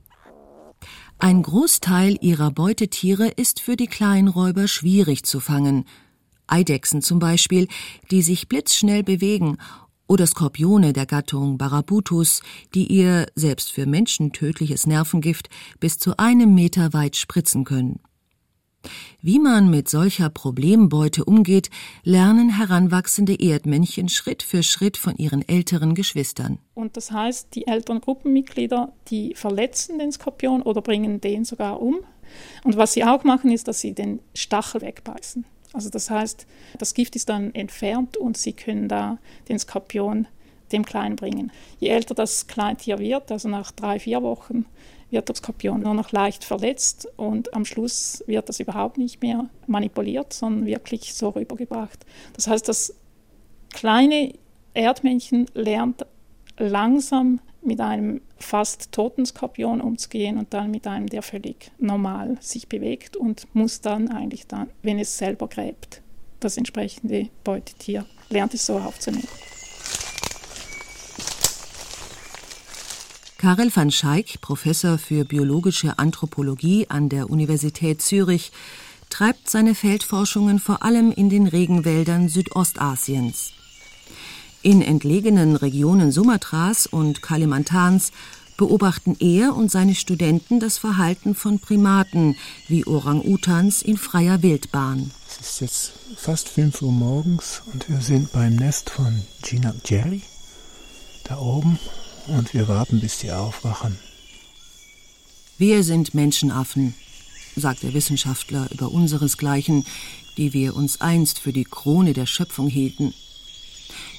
Ein 1.17 1.43
Großteil 1.43 2.17
ihrer 2.19 2.51
Beutetiere 2.51 3.29
ist 3.29 3.61
für 3.61 3.77
die 3.77 3.87
Kleinräuber 3.87 4.67
schwierig 4.67 5.23
zu 5.23 5.39
fangen. 5.39 5.85
Eidechsen 6.47 7.01
zum 7.01 7.19
Beispiel, 7.19 7.69
die 8.11 8.21
sich 8.21 8.49
blitzschnell 8.49 9.03
bewegen 9.03 9.57
oder 10.07 10.27
Skorpione 10.27 10.91
der 10.91 11.05
Gattung 11.05 11.57
Barabutus, 11.57 12.41
die 12.75 12.87
ihr 12.87 13.27
selbst 13.35 13.71
für 13.71 13.85
Menschen 13.85 14.33
tödliches 14.33 14.85
Nervengift 14.85 15.49
bis 15.79 15.97
zu 15.97 16.17
einem 16.17 16.53
Meter 16.53 16.91
weit 16.91 17.15
spritzen 17.15 17.63
können. 17.63 18.01
Wie 19.21 19.39
man 19.39 19.69
mit 19.69 19.89
solcher 19.89 20.29
Problembeute 20.29 21.25
umgeht, 21.25 21.69
lernen 22.03 22.57
heranwachsende 22.57 23.39
Erdmännchen 23.39 24.09
Schritt 24.09 24.43
für 24.43 24.63
Schritt 24.63 24.97
von 24.97 25.15
ihren 25.15 25.47
älteren 25.47 25.95
Geschwistern. 25.95 26.59
Und 26.73 26.97
das 26.97 27.11
heißt, 27.11 27.55
die 27.55 27.67
älteren 27.67 28.01
Gruppenmitglieder, 28.01 28.91
die 29.09 29.33
verletzen 29.35 29.99
den 29.99 30.11
Skorpion 30.11 30.61
oder 30.61 30.81
bringen 30.81 31.21
den 31.21 31.45
sogar 31.45 31.81
um. 31.81 31.97
Und 32.63 32.77
was 32.77 32.93
sie 32.93 33.03
auch 33.03 33.23
machen, 33.23 33.51
ist, 33.51 33.67
dass 33.67 33.79
sie 33.79 33.93
den 33.93 34.19
Stachel 34.33 34.81
wegbeißen. 34.81 35.45
Also 35.73 35.89
das 35.89 36.09
heißt, 36.09 36.45
das 36.77 36.93
Gift 36.93 37.15
ist 37.15 37.29
dann 37.29 37.53
entfernt 37.55 38.17
und 38.17 38.37
sie 38.37 38.53
können 38.53 38.87
da 38.87 39.17
den 39.49 39.57
Skorpion 39.57 40.27
dem 40.71 40.85
Kleinen 40.85 41.15
bringen. 41.15 41.51
Je 41.79 41.89
älter 41.89 42.15
das 42.15 42.47
Kleintier 42.47 42.99
wird, 42.99 43.31
also 43.31 43.47
nach 43.47 43.71
drei, 43.71 43.99
vier 43.99 44.21
Wochen, 44.21 44.65
wird 45.13 45.29
der 45.29 45.35
Skorpion 45.35 45.81
nur 45.81 45.93
noch 45.93 46.11
leicht 46.11 46.43
verletzt 46.43 47.07
und 47.15 47.53
am 47.53 47.63
Schluss 47.63 48.23
wird 48.27 48.49
das 48.49 48.59
überhaupt 48.59 48.97
nicht 48.97 49.21
mehr 49.21 49.49
manipuliert, 49.67 50.33
sondern 50.33 50.65
wirklich 50.65 51.13
so 51.13 51.29
rübergebracht. 51.29 52.05
Das 52.33 52.47
heißt, 52.47 52.67
das 52.67 52.95
kleine 53.73 54.33
Erdmännchen 54.73 55.45
lernt 55.53 56.05
langsam 56.57 57.39
mit 57.61 57.79
einem 57.79 58.21
fast 58.37 58.91
toten 58.91 59.25
Skorpion 59.25 59.81
umzugehen 59.81 60.37
und 60.37 60.53
dann 60.53 60.71
mit 60.71 60.85
einem, 60.85 61.07
der 61.07 61.21
völlig 61.21 61.71
normal 61.79 62.37
sich 62.41 62.67
bewegt 62.67 63.15
und 63.15 63.47
muss 63.53 63.81
dann 63.81 64.09
eigentlich 64.09 64.47
dann, 64.47 64.69
wenn 64.81 64.99
es 64.99 65.17
selber 65.17 65.47
gräbt, 65.47 66.01
das 66.39 66.57
entsprechende 66.57 67.29
Beutetier, 67.43 68.05
lernt 68.29 68.53
es 68.53 68.65
so 68.65 68.77
aufzunehmen. 68.77 69.27
Karel 73.43 73.75
van 73.75 73.91
Schaik, 73.91 74.39
Professor 74.39 74.97
für 74.97 75.25
biologische 75.25 75.99
Anthropologie 75.99 76.87
an 76.87 77.09
der 77.09 77.29
Universität 77.29 78.01
Zürich, 78.01 78.53
treibt 79.09 79.49
seine 79.49 79.75
Feldforschungen 79.75 80.59
vor 80.59 80.81
allem 80.81 81.11
in 81.11 81.29
den 81.29 81.47
Regenwäldern 81.47 82.29
Südostasiens. 82.29 83.51
In 84.61 84.81
entlegenen 84.81 85.57
Regionen 85.57 86.13
Sumatras 86.13 86.87
und 86.87 87.21
Kalimantans 87.21 88.13
beobachten 88.55 89.17
er 89.19 89.57
und 89.57 89.69
seine 89.69 89.95
Studenten 89.95 90.61
das 90.61 90.77
Verhalten 90.77 91.35
von 91.35 91.59
Primaten 91.59 92.37
wie 92.69 92.87
Orang-Utans 92.87 93.81
in 93.81 93.97
freier 93.97 94.41
Wildbahn. 94.41 95.11
Es 95.27 95.41
ist 95.41 95.59
jetzt 95.59 95.91
fast 96.15 96.47
5 96.47 96.81
Uhr 96.81 96.93
morgens 96.93 97.61
und 97.73 97.89
wir 97.89 97.99
sind 97.99 98.31
beim 98.31 98.55
Nest 98.55 98.89
von 98.89 99.21
Gina 99.41 99.75
Jerry. 99.83 100.21
Da 101.25 101.39
oben 101.39 101.77
und 102.27 102.53
wir 102.53 102.67
warten, 102.67 102.99
bis 102.99 103.19
sie 103.19 103.31
aufwachen. 103.31 103.97
Wir 105.57 105.83
sind 105.83 106.13
Menschenaffen, 106.13 106.95
sagt 107.55 107.83
der 107.83 107.93
Wissenschaftler 107.93 108.67
über 108.71 108.91
unseresgleichen, 108.91 109.85
die 110.37 110.53
wir 110.53 110.75
uns 110.75 111.01
einst 111.01 111.39
für 111.39 111.53
die 111.53 111.63
Krone 111.63 112.13
der 112.13 112.25
Schöpfung 112.25 112.67
hielten. 112.67 113.13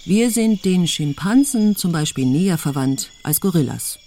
Wir 0.04 0.30
sind 0.30 0.64
den 0.64 0.87
Schimpansen 0.87 1.76
zum 1.76 1.92
Beispiel 1.92 2.26
näher 2.26 2.58
verwandt 2.58 3.11
als 3.23 3.40
Gorillas. 3.40 3.99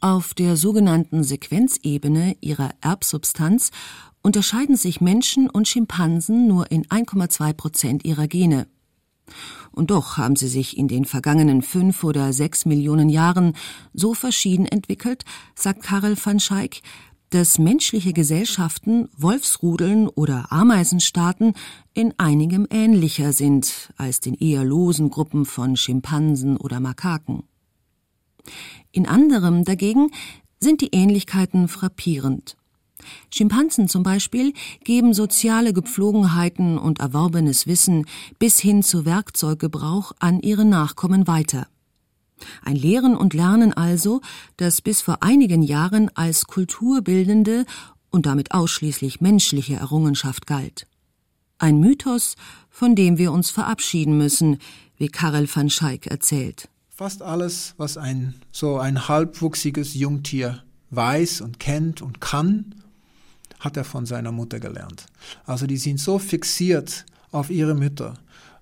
Auf 0.00 0.34
der 0.34 0.56
sogenannten 0.56 1.24
Sequenzebene 1.24 2.36
ihrer 2.42 2.70
Erbsubstanz 2.82 3.70
unterscheiden 4.22 4.76
sich 4.76 5.00
Menschen 5.00 5.48
und 5.48 5.66
Schimpansen 5.66 6.46
nur 6.46 6.70
in 6.70 6.84
1,2 6.86 7.52
Prozent 7.54 8.04
ihrer 8.04 8.26
Gene. 8.26 8.66
Und 9.72 9.90
doch 9.90 10.18
haben 10.18 10.36
sie 10.36 10.48
sich 10.48 10.76
in 10.76 10.88
den 10.88 11.04
vergangenen 11.04 11.62
fünf 11.62 12.04
oder 12.04 12.32
sechs 12.32 12.64
Millionen 12.64 13.08
Jahren 13.08 13.54
so 13.92 14.14
verschieden 14.14 14.66
entwickelt, 14.66 15.24
sagt 15.54 15.82
Karel 15.82 16.16
van 16.22 16.38
Schaik, 16.38 16.82
dass 17.30 17.58
menschliche 17.58 18.12
Gesellschaften, 18.12 19.08
Wolfsrudeln 19.16 20.06
oder 20.06 20.52
Ameisenstaaten 20.52 21.54
in 21.92 22.14
einigem 22.16 22.66
ähnlicher 22.70 23.32
sind 23.32 23.92
als 23.96 24.20
den 24.20 24.34
eher 24.34 24.62
losen 24.62 25.10
Gruppen 25.10 25.44
von 25.44 25.76
Schimpansen 25.76 26.56
oder 26.56 26.78
Makaken. 26.78 27.42
In 28.92 29.06
anderem 29.06 29.64
dagegen 29.64 30.10
sind 30.60 30.80
die 30.80 30.90
Ähnlichkeiten 30.92 31.66
frappierend. 31.66 32.56
Schimpansen 33.30 33.88
zum 33.88 34.02
Beispiel 34.02 34.52
geben 34.84 35.14
soziale 35.14 35.72
Gepflogenheiten 35.72 36.78
und 36.78 37.00
erworbenes 37.00 37.66
Wissen 37.66 38.06
bis 38.38 38.58
hin 38.58 38.82
zu 38.82 39.04
Werkzeuggebrauch 39.04 40.12
an 40.18 40.40
ihre 40.40 40.64
Nachkommen 40.64 41.26
weiter. 41.26 41.66
Ein 42.62 42.76
Lehren 42.76 43.16
und 43.16 43.34
Lernen 43.34 43.72
also, 43.72 44.20
das 44.56 44.80
bis 44.82 45.00
vor 45.00 45.22
einigen 45.22 45.62
Jahren 45.62 46.10
als 46.14 46.46
kulturbildende 46.46 47.64
und 48.10 48.26
damit 48.26 48.52
ausschließlich 48.52 49.20
menschliche 49.20 49.74
Errungenschaft 49.74 50.46
galt. 50.46 50.86
Ein 51.58 51.78
Mythos, 51.78 52.36
von 52.68 52.94
dem 52.94 53.18
wir 53.18 53.32
uns 53.32 53.50
verabschieden 53.50 54.18
müssen, 54.18 54.58
wie 54.96 55.08
Karel 55.08 55.48
van 55.52 55.70
Schaik 55.70 56.06
erzählt. 56.06 56.68
Fast 56.90 57.22
alles, 57.22 57.74
was 57.76 57.96
ein 57.96 58.34
so 58.52 58.78
ein 58.78 59.08
halbwuchsiges 59.08 59.94
Jungtier 59.94 60.62
weiß 60.90 61.40
und 61.40 61.58
kennt 61.58 62.02
und 62.02 62.20
kann, 62.20 62.83
hat 63.64 63.76
er 63.76 63.84
von 63.84 64.06
seiner 64.06 64.32
Mutter 64.32 64.60
gelernt. 64.60 65.06
Also 65.46 65.66
die 65.66 65.78
sind 65.78 65.98
so 65.98 66.18
fixiert 66.18 67.06
auf 67.32 67.50
ihre 67.50 67.74
Mütter. 67.74 68.14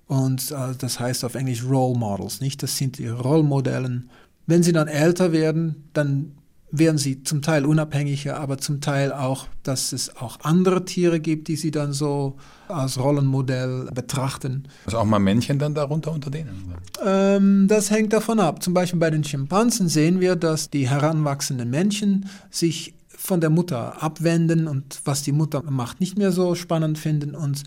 Und 0.07 0.51
äh, 0.51 0.75
das 0.79 1.01
heißt 1.01 1.25
auf 1.25 1.35
Englisch 1.35 1.65
Role 1.65 1.99
Models, 1.99 2.41
nicht? 2.41 2.63
Das 2.63 2.77
sind 2.77 2.99
ihre 2.99 3.21
Rollmodellen. 3.21 4.11
Wenn 4.47 4.63
sie 4.63 4.73
dann 4.73 4.89
älter 4.89 5.33
werden, 5.33 5.89
dann 5.93 6.33
werden 6.73 6.97
sie 6.97 7.23
zum 7.23 7.43
Teil 7.43 7.67
unabhängiger, 7.67 8.41
aber 8.41 8.57
zum 8.57 8.81
Teil 8.81 9.13
auch, 9.13 9.47
dass 9.63 9.93
es 9.93 10.17
auch 10.17 10.41
andere 10.43 10.85
Tiere 10.87 11.21
gibt, 11.21 11.49
die 11.49 11.57
sie 11.57 11.71
dann 11.71 11.93
so 11.93 12.37
als 12.67 12.99
Rollenmodell 12.99 13.91
betrachten. 13.95 14.65
Also 14.87 14.99
auch 14.99 15.05
mal 15.05 15.19
Männchen 15.19 15.59
dann 15.59 15.75
darunter 15.75 16.13
unter 16.13 16.31
denen? 16.31 16.75
Ähm, 17.05 17.69
das 17.69 17.91
hängt 17.91 18.15
davon 18.15 18.41
ab. 18.41 18.63
Zum 18.63 18.73
Beispiel 18.73 18.99
bei 18.99 19.11
den 19.11 19.23
Schimpansen 19.23 19.89
sehen 19.89 20.21
wir, 20.21 20.35
dass 20.35 20.71
die 20.71 20.89
heranwachsenden 20.89 21.69
Männchen 21.69 22.27
sich 22.51 22.95
von 23.23 23.41
der 23.41 23.51
Mutter 23.51 24.03
abwenden 24.03 24.67
und 24.67 25.01
was 25.05 25.23
die 25.23 25.31
Mutter 25.31 25.63
macht, 25.63 26.01
nicht 26.01 26.19
mehr 26.19 26.33
so 26.33 26.57
spannend 26.57 26.99
finden 26.99 27.37
und 27.37 27.63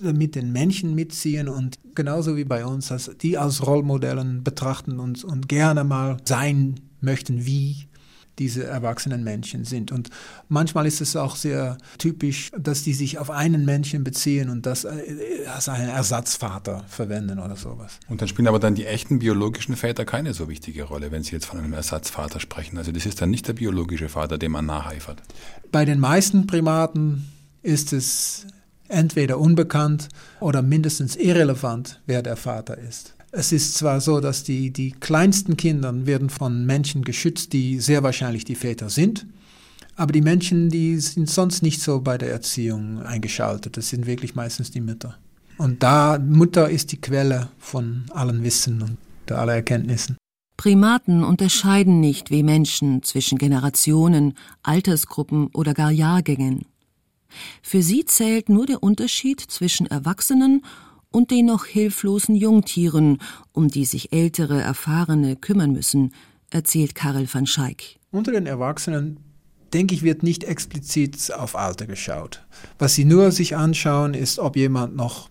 mit 0.00 0.34
den 0.34 0.52
Männchen 0.52 0.96
mitziehen 0.96 1.48
und 1.48 1.78
genauso 1.94 2.36
wie 2.36 2.44
bei 2.44 2.66
uns, 2.66 2.88
dass 2.88 3.10
die 3.22 3.38
als 3.38 3.64
Rollmodellen 3.64 4.42
betrachten 4.42 4.98
und, 4.98 5.22
und 5.22 5.48
gerne 5.48 5.84
mal 5.84 6.16
sein 6.24 6.80
möchten 7.00 7.46
wie 7.46 7.86
diese 8.38 8.64
erwachsenen 8.64 9.24
Männchen 9.24 9.64
sind. 9.64 9.92
Und 9.92 10.10
manchmal 10.48 10.86
ist 10.86 11.00
es 11.00 11.16
auch 11.16 11.36
sehr 11.36 11.78
typisch, 11.98 12.50
dass 12.58 12.82
die 12.82 12.92
sich 12.92 13.18
auf 13.18 13.30
einen 13.30 13.64
Männchen 13.64 14.04
beziehen 14.04 14.50
und 14.50 14.66
das 14.66 14.84
äh, 14.84 15.46
als 15.52 15.68
einen 15.68 15.88
Ersatzvater 15.88 16.84
verwenden 16.88 17.38
oder 17.38 17.56
sowas. 17.56 17.98
Und 18.08 18.20
dann 18.20 18.28
spielen 18.28 18.48
aber 18.48 18.58
dann 18.58 18.74
die 18.74 18.86
echten 18.86 19.18
biologischen 19.18 19.76
Väter 19.76 20.04
keine 20.04 20.34
so 20.34 20.48
wichtige 20.48 20.84
Rolle, 20.84 21.10
wenn 21.10 21.22
Sie 21.22 21.32
jetzt 21.32 21.46
von 21.46 21.58
einem 21.58 21.72
Ersatzvater 21.72 22.40
sprechen. 22.40 22.78
Also 22.78 22.92
das 22.92 23.06
ist 23.06 23.20
dann 23.20 23.30
nicht 23.30 23.48
der 23.48 23.54
biologische 23.54 24.08
Vater, 24.08 24.38
dem 24.38 24.52
man 24.52 24.66
nacheifert. 24.66 25.22
Bei 25.72 25.84
den 25.84 25.98
meisten 25.98 26.46
Primaten 26.46 27.28
ist 27.62 27.92
es 27.92 28.46
entweder 28.88 29.38
unbekannt 29.38 30.08
oder 30.40 30.62
mindestens 30.62 31.16
irrelevant, 31.16 32.00
wer 32.06 32.22
der 32.22 32.36
Vater 32.36 32.78
ist. 32.78 33.15
Es 33.38 33.52
ist 33.52 33.74
zwar 33.74 34.00
so, 34.00 34.20
dass 34.20 34.44
die, 34.44 34.70
die 34.70 34.92
kleinsten 34.92 35.58
Kinder 35.58 36.06
werden 36.06 36.30
von 36.30 36.64
Menschen 36.64 37.04
geschützt, 37.04 37.52
die 37.52 37.80
sehr 37.80 38.02
wahrscheinlich 38.02 38.46
die 38.46 38.54
Väter 38.54 38.88
sind, 38.88 39.26
aber 39.94 40.12
die 40.12 40.22
Menschen, 40.22 40.70
die 40.70 40.96
sind 40.96 41.28
sonst 41.28 41.62
nicht 41.62 41.82
so 41.82 42.00
bei 42.00 42.16
der 42.16 42.30
Erziehung 42.30 43.02
eingeschaltet. 43.02 43.76
Das 43.76 43.90
sind 43.90 44.06
wirklich 44.06 44.36
meistens 44.36 44.70
die 44.70 44.80
Mütter. 44.80 45.18
Und 45.58 45.82
da 45.82 46.18
Mutter 46.18 46.70
ist 46.70 46.92
die 46.92 47.00
Quelle 47.00 47.50
von 47.58 48.04
allen 48.14 48.42
Wissen 48.42 48.80
und 48.80 48.96
aller 49.30 49.56
Erkenntnissen. 49.56 50.16
Primaten 50.56 51.22
unterscheiden 51.22 52.00
nicht 52.00 52.30
wie 52.30 52.42
Menschen 52.42 53.02
zwischen 53.02 53.36
Generationen, 53.36 54.32
Altersgruppen 54.62 55.48
oder 55.48 55.74
gar 55.74 55.90
Jahrgängen. 55.90 56.64
Für 57.60 57.82
sie 57.82 58.06
zählt 58.06 58.48
nur 58.48 58.64
der 58.64 58.82
Unterschied 58.82 59.42
zwischen 59.42 59.86
Erwachsenen 59.86 60.62
und 61.16 61.30
den 61.30 61.46
noch 61.46 61.64
hilflosen 61.64 62.34
Jungtieren, 62.34 63.22
um 63.52 63.68
die 63.68 63.86
sich 63.86 64.12
ältere, 64.12 64.60
erfahrene 64.60 65.34
kümmern 65.34 65.72
müssen, 65.72 66.12
erzählt 66.50 66.94
Karel 66.94 67.26
van 67.32 67.46
Schaik. 67.46 67.98
Unter 68.10 68.32
den 68.32 68.44
Erwachsenen 68.44 69.16
denke 69.72 69.94
ich, 69.94 70.02
wird 70.02 70.22
nicht 70.22 70.44
explizit 70.44 71.32
auf 71.32 71.56
Alter 71.56 71.86
geschaut. 71.86 72.44
Was 72.78 72.96
sie 72.96 73.06
nur 73.06 73.32
sich 73.32 73.56
anschauen, 73.56 74.12
ist, 74.12 74.38
ob 74.38 74.56
jemand 74.56 74.94
noch 74.94 75.30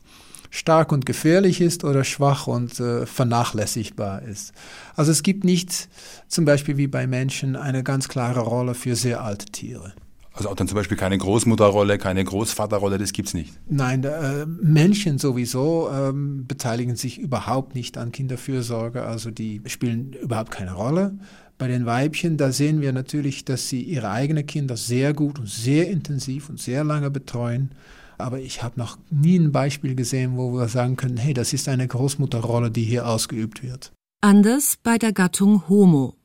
stark 0.49 0.91
und 0.91 1.05
gefährlich 1.05 1.61
ist 1.61 1.83
oder 1.83 2.03
schwach 2.03 2.47
und 2.47 2.79
äh, 2.79 3.05
vernachlässigbar 3.05 4.23
ist. 4.23 4.53
Also 4.95 5.11
es 5.11 5.21
gibt 5.21 5.43
nicht 5.43 5.87
zum 6.27 6.45
Beispiel 6.45 6.77
wie 6.77 6.87
bei 6.87 7.05
Menschen 7.05 7.55
eine 7.55 7.83
ganz 7.83 8.07
klare 8.07 8.39
Rolle 8.39 8.73
für 8.73 8.95
sehr 8.95 9.21
alte 9.21 9.45
Tiere. 9.45 9.93
Also 10.35 10.49
auch 10.49 10.55
dann 10.55 10.67
zum 10.67 10.75
Beispiel 10.75 10.97
keine 10.97 11.17
Großmutterrolle, 11.17 11.97
keine 11.97 12.23
Großvaterrolle, 12.23 12.97
das 12.97 13.13
gibt's 13.13 13.33
nicht. 13.33 13.53
Nein, 13.69 14.03
äh, 14.03 14.45
Männchen 14.45 15.17
sowieso 15.17 15.89
ähm, 15.89 16.45
beteiligen 16.45 16.97
sich 16.97 17.17
überhaupt 17.19 17.73
nicht 17.73 17.97
an 17.97 18.11
Kinderfürsorge, 18.11 19.03
also 19.03 19.31
die 19.31 19.61
spielen 19.67 20.11
überhaupt 20.11 20.51
keine 20.51 20.73
Rolle. 20.73 21.17
Bei 21.57 21.69
den 21.69 21.85
Weibchen, 21.85 22.35
da 22.35 22.51
sehen 22.51 22.81
wir 22.81 22.91
natürlich, 22.91 23.45
dass 23.45 23.69
sie 23.69 23.81
ihre 23.81 24.09
eigenen 24.09 24.45
Kinder 24.45 24.75
sehr 24.75 25.13
gut 25.13 25.39
und 25.39 25.47
sehr 25.47 25.89
intensiv 25.89 26.49
und 26.49 26.59
sehr 26.59 26.83
lange 26.83 27.09
betreuen. 27.09 27.71
Aber 28.17 28.39
ich 28.39 28.61
habe 28.61 28.77
noch 28.77 28.97
nie 29.09 29.37
ein 29.37 29.53
Beispiel 29.53 29.95
gesehen, 29.95 30.35
wo 30.35 30.51
wir 30.53 30.67
sagen 30.67 30.97
können, 30.97 31.15
hey, 31.15 31.33
das 31.33 31.53
ist 31.53 31.69
eine 31.69 31.87
Großmutterrolle, 31.87 32.71
die 32.71 32.83
hier 32.83 33.07
ausgeübt 33.07 33.63
wird. 33.63 33.93
Anders 34.19 34.77
bei 34.83 34.97
der 34.97 35.13
Gattung 35.13 35.69
Homo. 35.69 36.15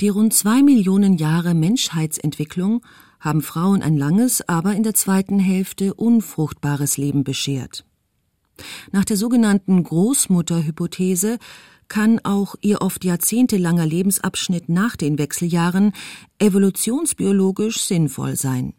Die 0.00 0.08
rund 0.10 0.34
zwei 0.34 0.62
Millionen 0.62 1.14
Jahre 1.14 1.54
Menschheitsentwicklung 1.54 2.82
haben 3.26 3.42
Frauen 3.42 3.82
ein 3.82 3.98
langes, 3.98 4.48
aber 4.48 4.74
in 4.74 4.84
der 4.84 4.94
zweiten 4.94 5.38
Hälfte 5.38 5.92
unfruchtbares 5.92 6.96
Leben 6.96 7.24
beschert. 7.24 7.84
Nach 8.92 9.04
der 9.04 9.18
sogenannten 9.18 9.82
Großmutterhypothese 9.82 11.38
kann 11.88 12.20
auch 12.24 12.54
ihr 12.62 12.80
oft 12.80 13.04
jahrzehntelanger 13.04 13.84
Lebensabschnitt 13.84 14.68
nach 14.68 14.96
den 14.96 15.18
Wechseljahren 15.18 15.92
evolutionsbiologisch 16.38 17.80
sinnvoll 17.80 18.36
sein. 18.36 18.72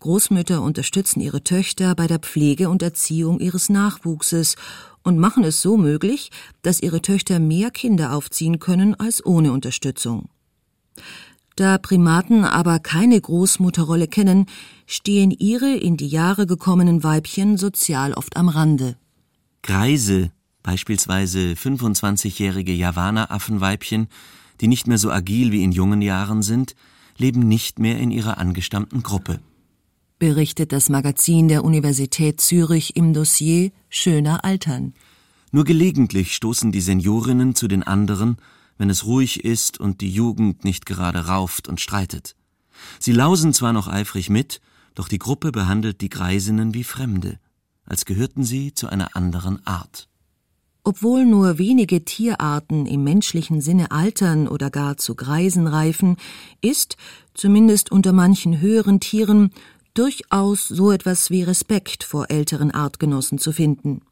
Großmütter 0.00 0.60
unterstützen 0.60 1.20
ihre 1.20 1.42
Töchter 1.42 1.94
bei 1.94 2.06
der 2.06 2.18
Pflege 2.18 2.68
und 2.68 2.82
Erziehung 2.82 3.40
ihres 3.40 3.70
Nachwuchses 3.70 4.56
und 5.02 5.18
machen 5.18 5.44
es 5.44 5.62
so 5.62 5.76
möglich, 5.76 6.30
dass 6.62 6.82
ihre 6.82 7.00
Töchter 7.00 7.38
mehr 7.38 7.70
Kinder 7.70 8.12
aufziehen 8.12 8.58
können 8.58 8.94
als 8.94 9.24
ohne 9.24 9.52
Unterstützung. 9.52 10.28
Da 11.56 11.78
Primaten 11.78 12.44
aber 12.44 12.78
keine 12.78 13.18
Großmutterrolle 13.18 14.08
kennen, 14.08 14.44
stehen 14.86 15.30
ihre 15.30 15.74
in 15.74 15.96
die 15.96 16.06
Jahre 16.06 16.46
gekommenen 16.46 17.02
Weibchen 17.02 17.56
sozial 17.56 18.12
oft 18.12 18.36
am 18.36 18.50
Rande. 18.50 18.98
Greise, 19.62 20.30
beispielsweise 20.62 21.54
25-jährige 21.54 22.72
Javana-Affenweibchen, 22.72 24.08
die 24.60 24.68
nicht 24.68 24.86
mehr 24.86 24.98
so 24.98 25.10
agil 25.10 25.50
wie 25.50 25.62
in 25.62 25.72
jungen 25.72 26.02
Jahren 26.02 26.42
sind, 26.42 26.76
leben 27.16 27.48
nicht 27.48 27.78
mehr 27.78 27.98
in 27.98 28.10
ihrer 28.10 28.36
angestammten 28.36 29.02
Gruppe. 29.02 29.40
Berichtet 30.18 30.72
das 30.72 30.90
Magazin 30.90 31.48
der 31.48 31.64
Universität 31.64 32.38
Zürich 32.38 32.96
im 32.96 33.14
Dossier 33.14 33.70
Schöner 33.88 34.44
Altern. 34.44 34.92
Nur 35.52 35.64
gelegentlich 35.64 36.34
stoßen 36.34 36.70
die 36.70 36.82
Seniorinnen 36.82 37.54
zu 37.54 37.66
den 37.66 37.82
anderen 37.82 38.36
wenn 38.78 38.90
es 38.90 39.04
ruhig 39.04 39.44
ist 39.44 39.78
und 39.78 40.00
die 40.00 40.10
Jugend 40.10 40.64
nicht 40.64 40.86
gerade 40.86 41.26
rauft 41.26 41.68
und 41.68 41.80
streitet. 41.80 42.36
Sie 42.98 43.12
lausen 43.12 43.52
zwar 43.52 43.72
noch 43.72 43.88
eifrig 43.88 44.30
mit, 44.30 44.60
doch 44.94 45.08
die 45.08 45.18
Gruppe 45.18 45.52
behandelt 45.52 46.00
die 46.00 46.08
Greisinnen 46.08 46.74
wie 46.74 46.84
Fremde, 46.84 47.38
als 47.84 48.04
gehörten 48.04 48.44
sie 48.44 48.74
zu 48.74 48.88
einer 48.88 49.16
anderen 49.16 49.64
Art. 49.66 50.08
Obwohl 50.84 51.24
nur 51.26 51.58
wenige 51.58 52.04
Tierarten 52.04 52.86
im 52.86 53.02
menschlichen 53.02 53.60
Sinne 53.60 53.90
altern 53.90 54.46
oder 54.46 54.70
gar 54.70 54.96
zu 54.96 55.16
Greisen 55.16 55.66
reifen, 55.66 56.16
ist, 56.60 56.96
zumindest 57.34 57.90
unter 57.90 58.12
manchen 58.12 58.60
höheren 58.60 59.00
Tieren, 59.00 59.50
durchaus 59.94 60.68
so 60.68 60.92
etwas 60.92 61.30
wie 61.30 61.42
Respekt 61.42 62.04
vor 62.04 62.30
älteren 62.30 62.70
Artgenossen 62.70 63.38
zu 63.38 63.50
finden. 63.50 64.02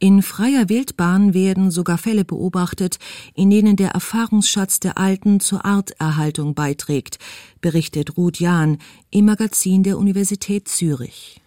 In 0.00 0.22
freier 0.22 0.68
Wildbahn 0.68 1.34
werden 1.34 1.72
sogar 1.72 1.98
Fälle 1.98 2.24
beobachtet, 2.24 2.98
in 3.34 3.50
denen 3.50 3.74
der 3.74 3.90
Erfahrungsschatz 3.90 4.78
der 4.78 4.96
Alten 4.96 5.40
zur 5.40 5.64
Arterhaltung 5.64 6.54
beiträgt, 6.54 7.18
berichtet 7.60 8.16
Ruth 8.16 8.38
Jahn 8.38 8.78
im 9.10 9.24
Magazin 9.24 9.82
der 9.82 9.98
Universität 9.98 10.68
Zürich. 10.68 11.40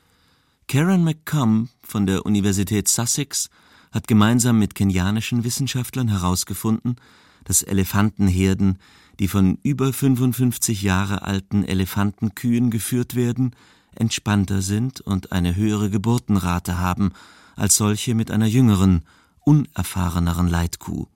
Karen 0.67 1.05
McComb 1.05 1.69
von 1.81 2.05
der 2.05 2.25
Universität 2.25 2.89
Sussex 2.89 3.49
hat 3.93 4.09
gemeinsam 4.09 4.59
mit 4.59 4.75
kenianischen 4.75 5.45
Wissenschaftlern 5.45 6.09
herausgefunden, 6.09 6.97
dass 7.45 7.63
Elefantenherden, 7.63 8.79
die 9.19 9.29
von 9.29 9.59
über 9.63 9.93
55 9.93 10.81
Jahre 10.81 11.21
alten 11.21 11.63
Elefantenkühen 11.63 12.69
geführt 12.69 13.15
werden, 13.15 13.55
entspannter 13.95 14.61
sind 14.61 14.99
und 14.99 15.31
eine 15.31 15.55
höhere 15.55 15.89
Geburtenrate 15.89 16.77
haben 16.77 17.13
als 17.55 17.75
solche 17.75 18.15
mit 18.15 18.31
einer 18.31 18.45
jüngeren, 18.45 19.03
unerfahreneren 19.39 20.47
Leitkuh. 20.47 21.07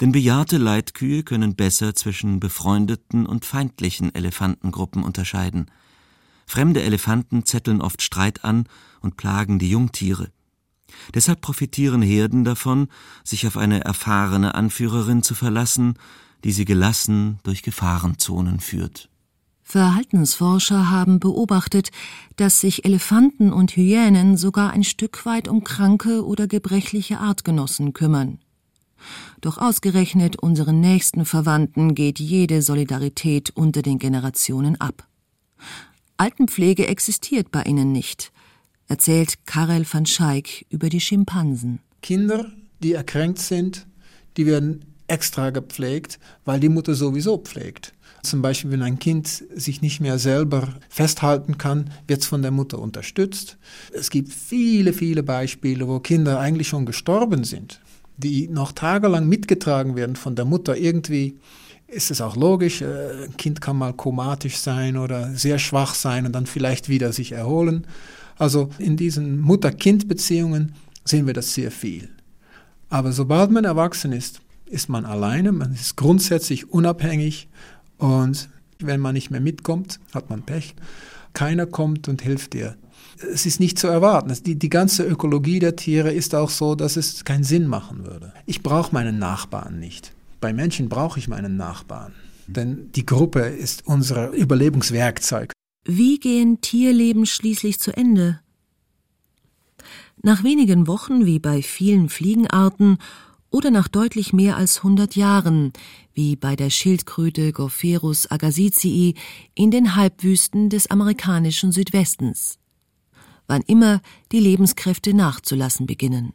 Denn 0.00 0.12
bejahrte 0.12 0.58
Leitkühe 0.58 1.22
können 1.22 1.54
besser 1.54 1.94
zwischen 1.94 2.40
befreundeten 2.40 3.26
und 3.26 3.44
feindlichen 3.44 4.14
Elefantengruppen 4.14 5.02
unterscheiden. 5.02 5.70
Fremde 6.46 6.82
Elefanten 6.82 7.44
zetteln 7.44 7.80
oft 7.80 8.02
Streit 8.02 8.44
an 8.44 8.66
und 9.00 9.16
plagen 9.16 9.58
die 9.58 9.70
Jungtiere. 9.70 10.30
Deshalb 11.14 11.40
profitieren 11.40 12.02
Herden 12.02 12.44
davon, 12.44 12.88
sich 13.24 13.46
auf 13.46 13.56
eine 13.56 13.84
erfahrene 13.84 14.54
Anführerin 14.54 15.22
zu 15.22 15.34
verlassen, 15.34 15.94
die 16.44 16.52
sie 16.52 16.64
gelassen 16.64 17.38
durch 17.44 17.62
Gefahrenzonen 17.62 18.60
führt. 18.60 19.08
Verhaltensforscher 19.62 20.90
haben 20.90 21.20
beobachtet, 21.20 21.90
dass 22.36 22.60
sich 22.60 22.84
Elefanten 22.84 23.52
und 23.52 23.76
Hyänen 23.76 24.36
sogar 24.36 24.72
ein 24.72 24.84
Stück 24.84 25.24
weit 25.24 25.48
um 25.48 25.64
kranke 25.64 26.26
oder 26.26 26.46
gebrechliche 26.46 27.18
Artgenossen 27.18 27.92
kümmern. 27.92 28.38
Doch 29.40 29.58
ausgerechnet 29.58 30.36
unseren 30.36 30.80
nächsten 30.80 31.24
Verwandten 31.24 31.94
geht 31.94 32.20
jede 32.20 32.62
Solidarität 32.62 33.50
unter 33.50 33.82
den 33.82 33.98
Generationen 33.98 34.80
ab. 34.80 35.06
Altenpflege 36.16 36.86
existiert 36.86 37.50
bei 37.50 37.62
ihnen 37.64 37.90
nicht, 37.90 38.32
erzählt 38.86 39.46
Karel 39.46 39.84
van 39.90 40.06
Schaik 40.06 40.66
über 40.68 40.88
die 40.88 41.00
Schimpansen. 41.00 41.80
Kinder, 42.00 42.52
die 42.80 42.92
erkränkt 42.92 43.38
sind, 43.38 43.86
die 44.36 44.46
werden 44.46 44.84
extra 45.08 45.50
gepflegt, 45.50 46.18
weil 46.44 46.60
die 46.60 46.68
Mutter 46.68 46.94
sowieso 46.94 47.38
pflegt. 47.38 47.92
Zum 48.22 48.40
Beispiel, 48.40 48.70
wenn 48.70 48.82
ein 48.82 49.00
Kind 49.00 49.26
sich 49.26 49.82
nicht 49.82 50.00
mehr 50.00 50.18
selber 50.18 50.68
festhalten 50.88 51.58
kann, 51.58 51.90
wird 52.06 52.20
es 52.20 52.26
von 52.26 52.42
der 52.42 52.52
Mutter 52.52 52.78
unterstützt. 52.78 53.58
Es 53.92 54.10
gibt 54.10 54.32
viele, 54.32 54.92
viele 54.92 55.24
Beispiele, 55.24 55.88
wo 55.88 55.98
Kinder 55.98 56.38
eigentlich 56.38 56.68
schon 56.68 56.86
gestorben 56.86 57.42
sind, 57.42 57.80
die 58.16 58.46
noch 58.46 58.70
tagelang 58.72 59.28
mitgetragen 59.28 59.96
werden 59.96 60.14
von 60.14 60.36
der 60.36 60.44
Mutter. 60.44 60.76
Irgendwie 60.76 61.36
ist 61.88 62.12
es 62.12 62.20
auch 62.20 62.36
logisch, 62.36 62.80
äh, 62.80 63.24
ein 63.24 63.36
Kind 63.36 63.60
kann 63.60 63.76
mal 63.76 63.92
komatisch 63.92 64.56
sein 64.58 64.96
oder 64.96 65.34
sehr 65.34 65.58
schwach 65.58 65.94
sein 65.94 66.24
und 66.24 66.32
dann 66.32 66.46
vielleicht 66.46 66.88
wieder 66.88 67.12
sich 67.12 67.32
erholen. 67.32 67.86
Also 68.38 68.70
in 68.78 68.96
diesen 68.96 69.40
Mutter-Kind-Beziehungen 69.40 70.74
sehen 71.04 71.26
wir 71.26 71.34
das 71.34 71.54
sehr 71.54 71.72
viel. 71.72 72.08
Aber 72.88 73.12
sobald 73.12 73.50
man 73.50 73.64
erwachsen 73.64 74.12
ist, 74.12 74.40
ist 74.66 74.88
man 74.88 75.04
alleine, 75.04 75.52
man 75.52 75.74
ist 75.74 75.96
grundsätzlich 75.96 76.70
unabhängig 76.70 77.48
und 78.02 78.48
wenn 78.80 78.98
man 78.98 79.14
nicht 79.14 79.30
mehr 79.30 79.40
mitkommt, 79.40 80.00
hat 80.12 80.28
man 80.28 80.42
Pech. 80.42 80.74
Keiner 81.34 81.66
kommt 81.66 82.08
und 82.08 82.20
hilft 82.20 82.52
dir. 82.52 82.76
Es 83.32 83.46
ist 83.46 83.60
nicht 83.60 83.78
zu 83.78 83.86
erwarten. 83.86 84.36
Die, 84.44 84.58
die 84.58 84.68
ganze 84.68 85.04
Ökologie 85.04 85.60
der 85.60 85.76
Tiere 85.76 86.12
ist 86.12 86.34
auch 86.34 86.50
so, 86.50 86.74
dass 86.74 86.96
es 86.96 87.24
keinen 87.24 87.44
Sinn 87.44 87.68
machen 87.68 88.04
würde. 88.04 88.32
Ich 88.44 88.64
brauche 88.64 88.92
meinen 88.92 89.20
Nachbarn 89.20 89.78
nicht. 89.78 90.12
Bei 90.40 90.52
Menschen 90.52 90.88
brauche 90.88 91.20
ich 91.20 91.28
meinen 91.28 91.56
Nachbarn. 91.56 92.12
Denn 92.48 92.90
die 92.96 93.06
Gruppe 93.06 93.42
ist 93.42 93.86
unser 93.86 94.30
Überlebenswerkzeug. 94.30 95.52
Wie 95.84 96.18
gehen 96.18 96.60
Tierleben 96.60 97.24
schließlich 97.24 97.78
zu 97.78 97.96
Ende? 97.96 98.40
Nach 100.22 100.42
wenigen 100.42 100.88
Wochen, 100.88 101.24
wie 101.24 101.38
bei 101.38 101.62
vielen 101.62 102.08
Fliegenarten, 102.08 102.98
oder 103.52 103.70
nach 103.70 103.86
deutlich 103.86 104.32
mehr 104.32 104.56
als 104.56 104.78
100 104.78 105.14
Jahren, 105.14 105.72
wie 106.14 106.34
bei 106.36 106.56
der 106.56 106.70
Schildkröte 106.70 107.52
Gopherus 107.52 108.28
agasicii 108.30 109.14
in 109.54 109.70
den 109.70 109.94
Halbwüsten 109.94 110.70
des 110.70 110.90
amerikanischen 110.90 111.70
Südwestens. 111.70 112.58
Wann 113.46 113.62
immer 113.62 114.00
die 114.32 114.40
Lebenskräfte 114.40 115.14
nachzulassen 115.14 115.86
beginnen. 115.86 116.32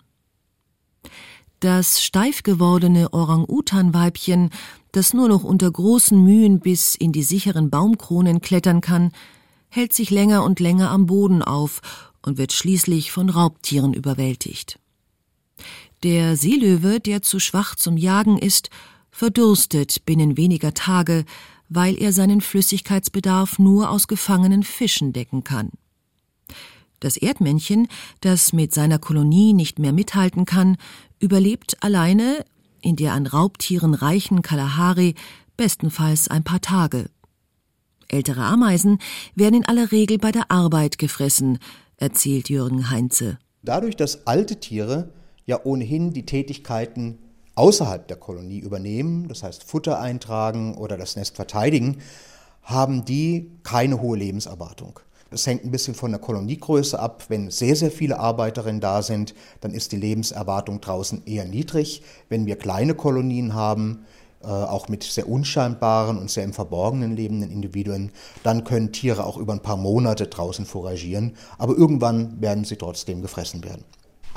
Das 1.59 2.03
steif 2.03 2.43
gewordene 2.43 3.13
Orang-Utan-Weibchen, 3.13 4.51
das 4.91 5.13
nur 5.13 5.27
noch 5.27 5.43
unter 5.43 5.71
großen 5.71 6.23
Mühen 6.23 6.59
bis 6.59 6.93
in 6.93 7.11
die 7.11 7.23
sicheren 7.23 7.71
Baumkronen 7.71 8.41
klettern 8.41 8.79
kann, 8.79 9.11
hält 9.69 9.91
sich 9.91 10.11
länger 10.11 10.43
und 10.43 10.59
länger 10.59 10.91
am 10.91 11.07
Boden 11.07 11.41
auf 11.41 11.81
und 12.21 12.37
wird 12.37 12.53
schließlich 12.53 13.11
von 13.11 13.29
Raubtieren 13.29 13.93
überwältigt. 13.93 14.79
Der 16.03 16.37
Seelöwe, 16.37 16.99
der 16.99 17.21
zu 17.21 17.39
schwach 17.39 17.75
zum 17.75 17.97
Jagen 17.97 18.37
ist, 18.37 18.69
verdurstet 19.09 20.05
binnen 20.05 20.37
weniger 20.37 20.73
Tage, 20.73 21.25
weil 21.69 21.97
er 21.97 22.13
seinen 22.13 22.41
Flüssigkeitsbedarf 22.41 23.57
nur 23.57 23.89
aus 23.89 24.07
gefangenen 24.07 24.63
Fischen 24.63 25.11
decken 25.11 25.43
kann. 25.43 25.71
Das 26.99 27.17
Erdmännchen, 27.17 27.87
das 28.21 28.53
mit 28.53 28.73
seiner 28.73 28.99
Kolonie 28.99 29.53
nicht 29.53 29.79
mehr 29.79 29.91
mithalten 29.91 30.45
kann, 30.45 30.77
überlebt 31.19 31.83
alleine 31.83 32.45
in 32.81 32.95
der 32.95 33.13
an 33.13 33.27
Raubtieren 33.27 33.93
reichen 33.93 34.41
Kalahari 34.41 35.15
bestenfalls 35.57 36.27
ein 36.27 36.43
paar 36.43 36.61
Tage. 36.61 37.09
Ältere 38.07 38.43
Ameisen 38.43 38.99
werden 39.35 39.55
in 39.55 39.65
aller 39.65 39.91
Regel 39.91 40.17
bei 40.17 40.31
der 40.31 40.49
Arbeit 40.51 40.97
gefressen, 40.97 41.59
erzählt 41.97 42.49
Jürgen 42.49 42.89
Heinze. 42.89 43.39
Dadurch, 43.63 43.95
dass 43.95 44.25
alte 44.27 44.59
Tiere 44.59 45.11
ja 45.47 45.59
ohnehin 45.63 46.13
die 46.13 46.25
Tätigkeiten 46.25 47.17
außerhalb 47.55 48.07
der 48.07 48.17
Kolonie 48.17 48.59
übernehmen, 48.59 49.27
das 49.27 49.41
heißt 49.41 49.63
Futter 49.63 49.99
eintragen 49.99 50.75
oder 50.77 50.97
das 50.97 51.15
Nest 51.15 51.35
verteidigen, 51.35 51.97
haben 52.61 53.05
die 53.05 53.49
keine 53.63 54.01
hohe 54.01 54.17
Lebenserwartung. 54.17 54.99
Das 55.31 55.47
hängt 55.47 55.65
ein 55.65 55.71
bisschen 55.71 55.95
von 55.95 56.11
der 56.11 56.21
Koloniegröße 56.21 56.99
ab. 56.99 57.23
Wenn 57.27 57.49
sehr, 57.49 57.75
sehr 57.75 57.91
viele 57.91 58.19
Arbeiterinnen 58.19 58.79
da 58.79 59.01
sind, 59.01 59.33
dann 59.59 59.73
ist 59.73 59.91
die 59.91 59.97
Lebenserwartung 59.97 60.79
draußen 60.79 61.23
eher 61.25 61.45
niedrig. 61.45 62.01
Wenn 62.29 62.45
wir 62.45 62.57
kleine 62.57 62.93
Kolonien 62.93 63.53
haben, 63.53 64.05
äh, 64.41 64.47
auch 64.47 64.87
mit 64.87 65.03
sehr 65.03 65.27
unscheinbaren 65.27 66.17
und 66.17 66.29
sehr 66.29 66.43
im 66.43 66.53
Verborgenen 66.53 67.15
lebenden 67.15 67.51
Individuen, 67.51 68.11
dann 68.43 68.63
können 68.63 68.93
Tiere 68.93 69.25
auch 69.25 69.37
über 69.37 69.53
ein 69.53 69.63
paar 69.63 69.77
Monate 69.77 70.27
draußen 70.27 70.65
foragieren, 70.65 71.35
aber 71.57 71.75
irgendwann 71.75 72.39
werden 72.39 72.63
sie 72.63 72.75
trotzdem 72.75 73.21
gefressen 73.21 73.63
werden. 73.63 73.83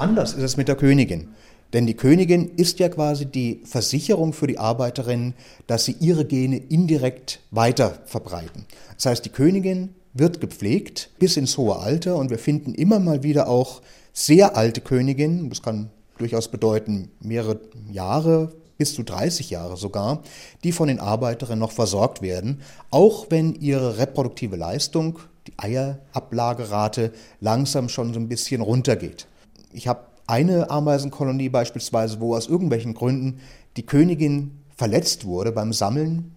Anders 0.01 0.33
ist 0.33 0.43
es 0.43 0.57
mit 0.57 0.67
der 0.67 0.77
Königin. 0.77 1.29
Denn 1.75 1.87
die 1.87 1.95
Königin 1.95 2.53
ist 2.57 2.79
ja 2.79 2.89
quasi 2.89 3.27
die 3.27 3.61
Versicherung 3.67 4.33
für 4.33 4.47
die 4.47 4.59
Arbeiterinnen, 4.59 5.35
dass 5.67 5.85
sie 5.85 5.95
ihre 6.01 6.25
Gene 6.25 6.57
indirekt 6.57 7.41
weiter 7.51 7.99
verbreiten. 8.07 8.65
Das 8.97 9.05
heißt, 9.05 9.27
die 9.27 9.31
Königin 9.31 9.95
wird 10.15 10.41
gepflegt 10.41 11.11
bis 11.19 11.37
ins 11.37 11.59
hohe 11.59 11.77
Alter 11.77 12.17
und 12.17 12.31
wir 12.31 12.39
finden 12.39 12.75
immer 12.75 12.99
mal 12.99 13.23
wieder 13.23 13.47
auch 13.47 13.83
sehr 14.15 14.57
alte 14.57 14.81
Königinnen, 14.81 15.51
das 15.51 15.61
kann 15.61 15.91
durchaus 16.17 16.49
bedeuten 16.49 17.11
mehrere 17.21 17.61
Jahre, 17.93 18.53
bis 18.79 18.95
zu 18.95 19.03
30 19.03 19.51
Jahre 19.51 19.77
sogar, 19.77 20.23
die 20.65 20.73
von 20.73 20.89
den 20.89 20.99
Arbeiterinnen 20.99 21.61
noch 21.61 21.73
versorgt 21.73 22.23
werden, 22.23 22.63
auch 22.91 23.27
wenn 23.29 23.55
ihre 23.55 23.99
reproduktive 23.99 24.57
Leistung, 24.57 25.19
die 25.47 25.53
Eierablagerate, 25.59 27.13
langsam 27.41 27.91
schon 27.91 28.15
so 28.15 28.19
ein 28.19 28.29
bisschen 28.29 28.63
runtergeht. 28.63 29.27
Ich 29.73 29.89
habe 29.89 30.07
eine 30.27 30.71
Ameisenkolonie 30.71 31.49
beispielsweise, 31.49 32.21
wo 32.21 32.35
aus 32.37 32.49
irgendwelchen 32.49 32.95
Gründen 32.95 33.41
die 33.77 33.87
Königin 33.87 34.63
verletzt 34.77 35.25
wurde 35.25 35.53
beim 35.53 35.73
Sammeln 35.73 36.35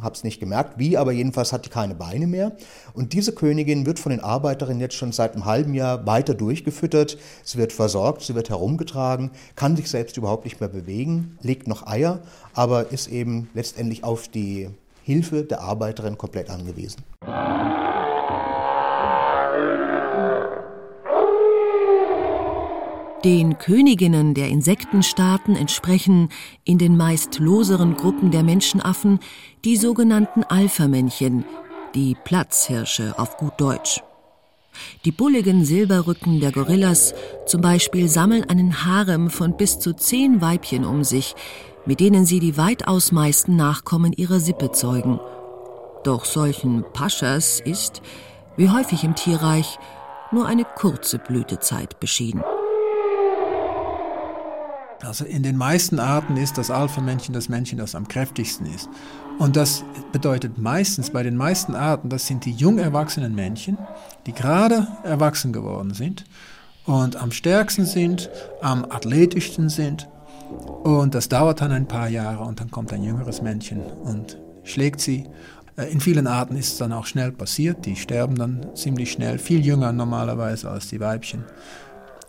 habe 0.00 0.14
es 0.14 0.24
nicht 0.24 0.40
gemerkt, 0.40 0.78
wie, 0.78 0.96
aber 0.96 1.12
jedenfalls 1.12 1.52
hat 1.52 1.64
die 1.64 1.70
keine 1.70 1.94
Beine 1.94 2.26
mehr. 2.26 2.52
Und 2.92 3.12
diese 3.12 3.32
Königin 3.32 3.86
wird 3.86 3.98
von 3.98 4.10
den 4.10 4.20
Arbeiterinnen 4.20 4.80
jetzt 4.80 4.94
schon 4.94 5.12
seit 5.12 5.34
einem 5.34 5.44
halben 5.44 5.74
Jahr 5.74 6.06
weiter 6.06 6.34
durchgefüttert. 6.34 7.18
Sie 7.42 7.58
wird 7.58 7.72
versorgt, 7.72 8.22
sie 8.22 8.34
wird 8.34 8.50
herumgetragen, 8.50 9.30
kann 9.56 9.76
sich 9.76 9.90
selbst 9.90 10.16
überhaupt 10.16 10.44
nicht 10.44 10.60
mehr 10.60 10.68
bewegen, 10.68 11.38
legt 11.42 11.68
noch 11.68 11.86
Eier, 11.86 12.20
aber 12.54 12.92
ist 12.92 13.08
eben 13.08 13.48
letztendlich 13.54 14.04
auf 14.04 14.28
die 14.28 14.70
Hilfe 15.02 15.42
der 15.42 15.60
Arbeiterin 15.60 16.18
komplett 16.18 16.50
angewiesen. 16.50 17.02
Den 23.24 23.56
Königinnen 23.56 24.34
der 24.34 24.48
Insektenstaaten 24.48 25.56
entsprechen 25.56 26.28
in 26.62 26.76
den 26.76 26.94
meist 26.94 27.38
loseren 27.38 27.96
Gruppen 27.96 28.30
der 28.30 28.42
Menschenaffen 28.42 29.18
die 29.64 29.78
sogenannten 29.78 30.44
Alpha-Männchen, 30.44 31.46
die 31.94 32.18
Platzhirsche 32.22 33.18
auf 33.18 33.38
gut 33.38 33.54
Deutsch. 33.56 34.02
Die 35.06 35.10
bulligen 35.10 35.64
Silberrücken 35.64 36.40
der 36.40 36.52
Gorillas 36.52 37.14
zum 37.46 37.62
Beispiel 37.62 38.08
sammeln 38.08 38.44
einen 38.44 38.84
Harem 38.84 39.30
von 39.30 39.56
bis 39.56 39.78
zu 39.78 39.94
zehn 39.94 40.42
Weibchen 40.42 40.84
um 40.84 41.02
sich, 41.02 41.34
mit 41.86 42.00
denen 42.00 42.26
sie 42.26 42.40
die 42.40 42.58
weitaus 42.58 43.10
meisten 43.10 43.56
Nachkommen 43.56 44.12
ihrer 44.12 44.38
Sippe 44.38 44.70
zeugen. 44.72 45.18
Doch 46.02 46.26
solchen 46.26 46.84
Paschas 46.92 47.60
ist, 47.60 48.02
wie 48.58 48.68
häufig 48.68 49.02
im 49.02 49.14
Tierreich, 49.14 49.78
nur 50.30 50.44
eine 50.44 50.64
kurze 50.64 51.18
Blütezeit 51.18 52.00
beschieden. 52.00 52.42
Also 55.04 55.24
in 55.24 55.42
den 55.42 55.56
meisten 55.56 55.98
Arten 55.98 56.36
ist 56.36 56.58
das 56.58 56.70
Alpha-Männchen 56.70 57.34
das 57.34 57.48
Männchen, 57.48 57.78
das 57.78 57.94
am 57.94 58.08
kräftigsten 58.08 58.66
ist. 58.66 58.88
Und 59.38 59.56
das 59.56 59.84
bedeutet 60.12 60.58
meistens, 60.58 61.10
bei 61.10 61.22
den 61.22 61.36
meisten 61.36 61.74
Arten, 61.74 62.08
das 62.08 62.26
sind 62.26 62.44
die 62.44 62.52
jung 62.52 62.78
erwachsenen 62.78 63.34
Männchen, 63.34 63.78
die 64.26 64.32
gerade 64.32 64.86
erwachsen 65.02 65.52
geworden 65.52 65.92
sind 65.92 66.24
und 66.86 67.16
am 67.16 67.32
stärksten 67.32 67.84
sind, 67.84 68.30
am 68.62 68.84
athletischsten 68.84 69.68
sind. 69.68 70.08
Und 70.82 71.14
das 71.14 71.28
dauert 71.28 71.60
dann 71.60 71.72
ein 71.72 71.88
paar 71.88 72.08
Jahre 72.08 72.44
und 72.44 72.60
dann 72.60 72.70
kommt 72.70 72.92
ein 72.92 73.02
jüngeres 73.02 73.42
Männchen 73.42 73.80
und 73.80 74.38
schlägt 74.62 75.00
sie. 75.00 75.26
Äh, 75.76 75.90
in 75.90 76.00
vielen 76.00 76.26
Arten 76.26 76.56
ist 76.56 76.72
es 76.72 76.78
dann 76.78 76.92
auch 76.92 77.06
schnell 77.06 77.32
passiert, 77.32 77.86
die 77.86 77.96
sterben 77.96 78.36
dann 78.36 78.66
ziemlich 78.74 79.10
schnell, 79.10 79.38
viel 79.38 79.64
jünger 79.64 79.92
normalerweise 79.92 80.70
als 80.70 80.88
die 80.88 81.00
Weibchen. 81.00 81.44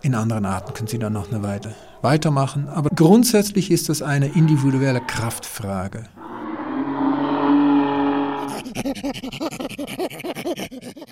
In 0.06 0.14
anderen 0.14 0.46
Arten 0.46 0.72
können 0.76 0.88
sie 0.88 1.00
dann 1.00 1.14
noch 1.14 1.32
eine 1.32 1.42
Weile 1.42 1.74
weitermachen. 2.04 2.68
Aber 2.70 2.92
grundsätzlich 2.92 3.72
ist 3.72 3.90
das 3.90 4.04
eine 4.04 4.28
individuelle 4.28 5.02
Kraftfrage. 5.02 6.04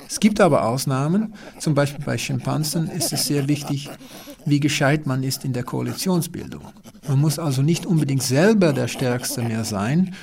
Es 0.08 0.20
gibt 0.20 0.40
aber 0.40 0.68
Ausnahmen. 0.68 1.34
Zum 1.58 1.74
Beispiel 1.74 2.06
bei 2.06 2.20
Schimpansen 2.20 2.88
ist 2.88 3.12
es 3.14 3.26
sehr 3.26 3.48
wichtig, 3.48 3.90
wie 4.46 4.60
gescheit 4.60 5.08
man 5.08 5.24
ist 5.24 5.44
in 5.44 5.54
der 5.54 5.64
Koalitionsbildung. 5.64 6.62
Man 7.08 7.20
muss 7.20 7.40
also 7.40 7.64
nicht 7.64 7.88
unbedingt 7.88 8.22
selber 8.22 8.74
der 8.74 8.88
Stärkste 8.88 9.42
mehr 9.42 9.64
sein, 9.64 10.14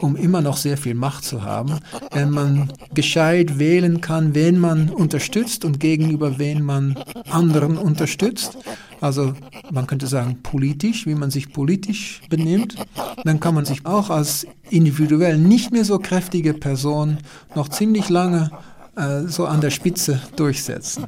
um 0.00 0.16
immer 0.16 0.40
noch 0.40 0.56
sehr 0.56 0.76
viel 0.76 0.94
Macht 0.94 1.24
zu 1.24 1.42
haben, 1.42 1.78
wenn 2.12 2.30
man 2.30 2.72
gescheit 2.92 3.58
wählen 3.58 4.00
kann, 4.00 4.34
wen 4.34 4.58
man 4.58 4.90
unterstützt 4.90 5.64
und 5.64 5.80
gegenüber 5.80 6.38
wen 6.38 6.62
man 6.62 6.98
anderen 7.30 7.78
unterstützt. 7.78 8.58
Also 9.00 9.34
man 9.70 9.86
könnte 9.86 10.06
sagen 10.06 10.38
politisch, 10.42 11.06
wie 11.06 11.14
man 11.14 11.30
sich 11.30 11.52
politisch 11.52 12.22
benimmt. 12.28 12.76
Dann 13.24 13.40
kann 13.40 13.54
man 13.54 13.64
sich 13.64 13.86
auch 13.86 14.10
als 14.10 14.46
individuell 14.70 15.38
nicht 15.38 15.72
mehr 15.72 15.84
so 15.84 15.98
kräftige 15.98 16.54
Person 16.54 17.18
noch 17.54 17.68
ziemlich 17.68 18.08
lange 18.08 18.50
äh, 18.96 19.22
so 19.26 19.46
an 19.46 19.60
der 19.60 19.70
Spitze 19.70 20.20
durchsetzen. 20.36 21.06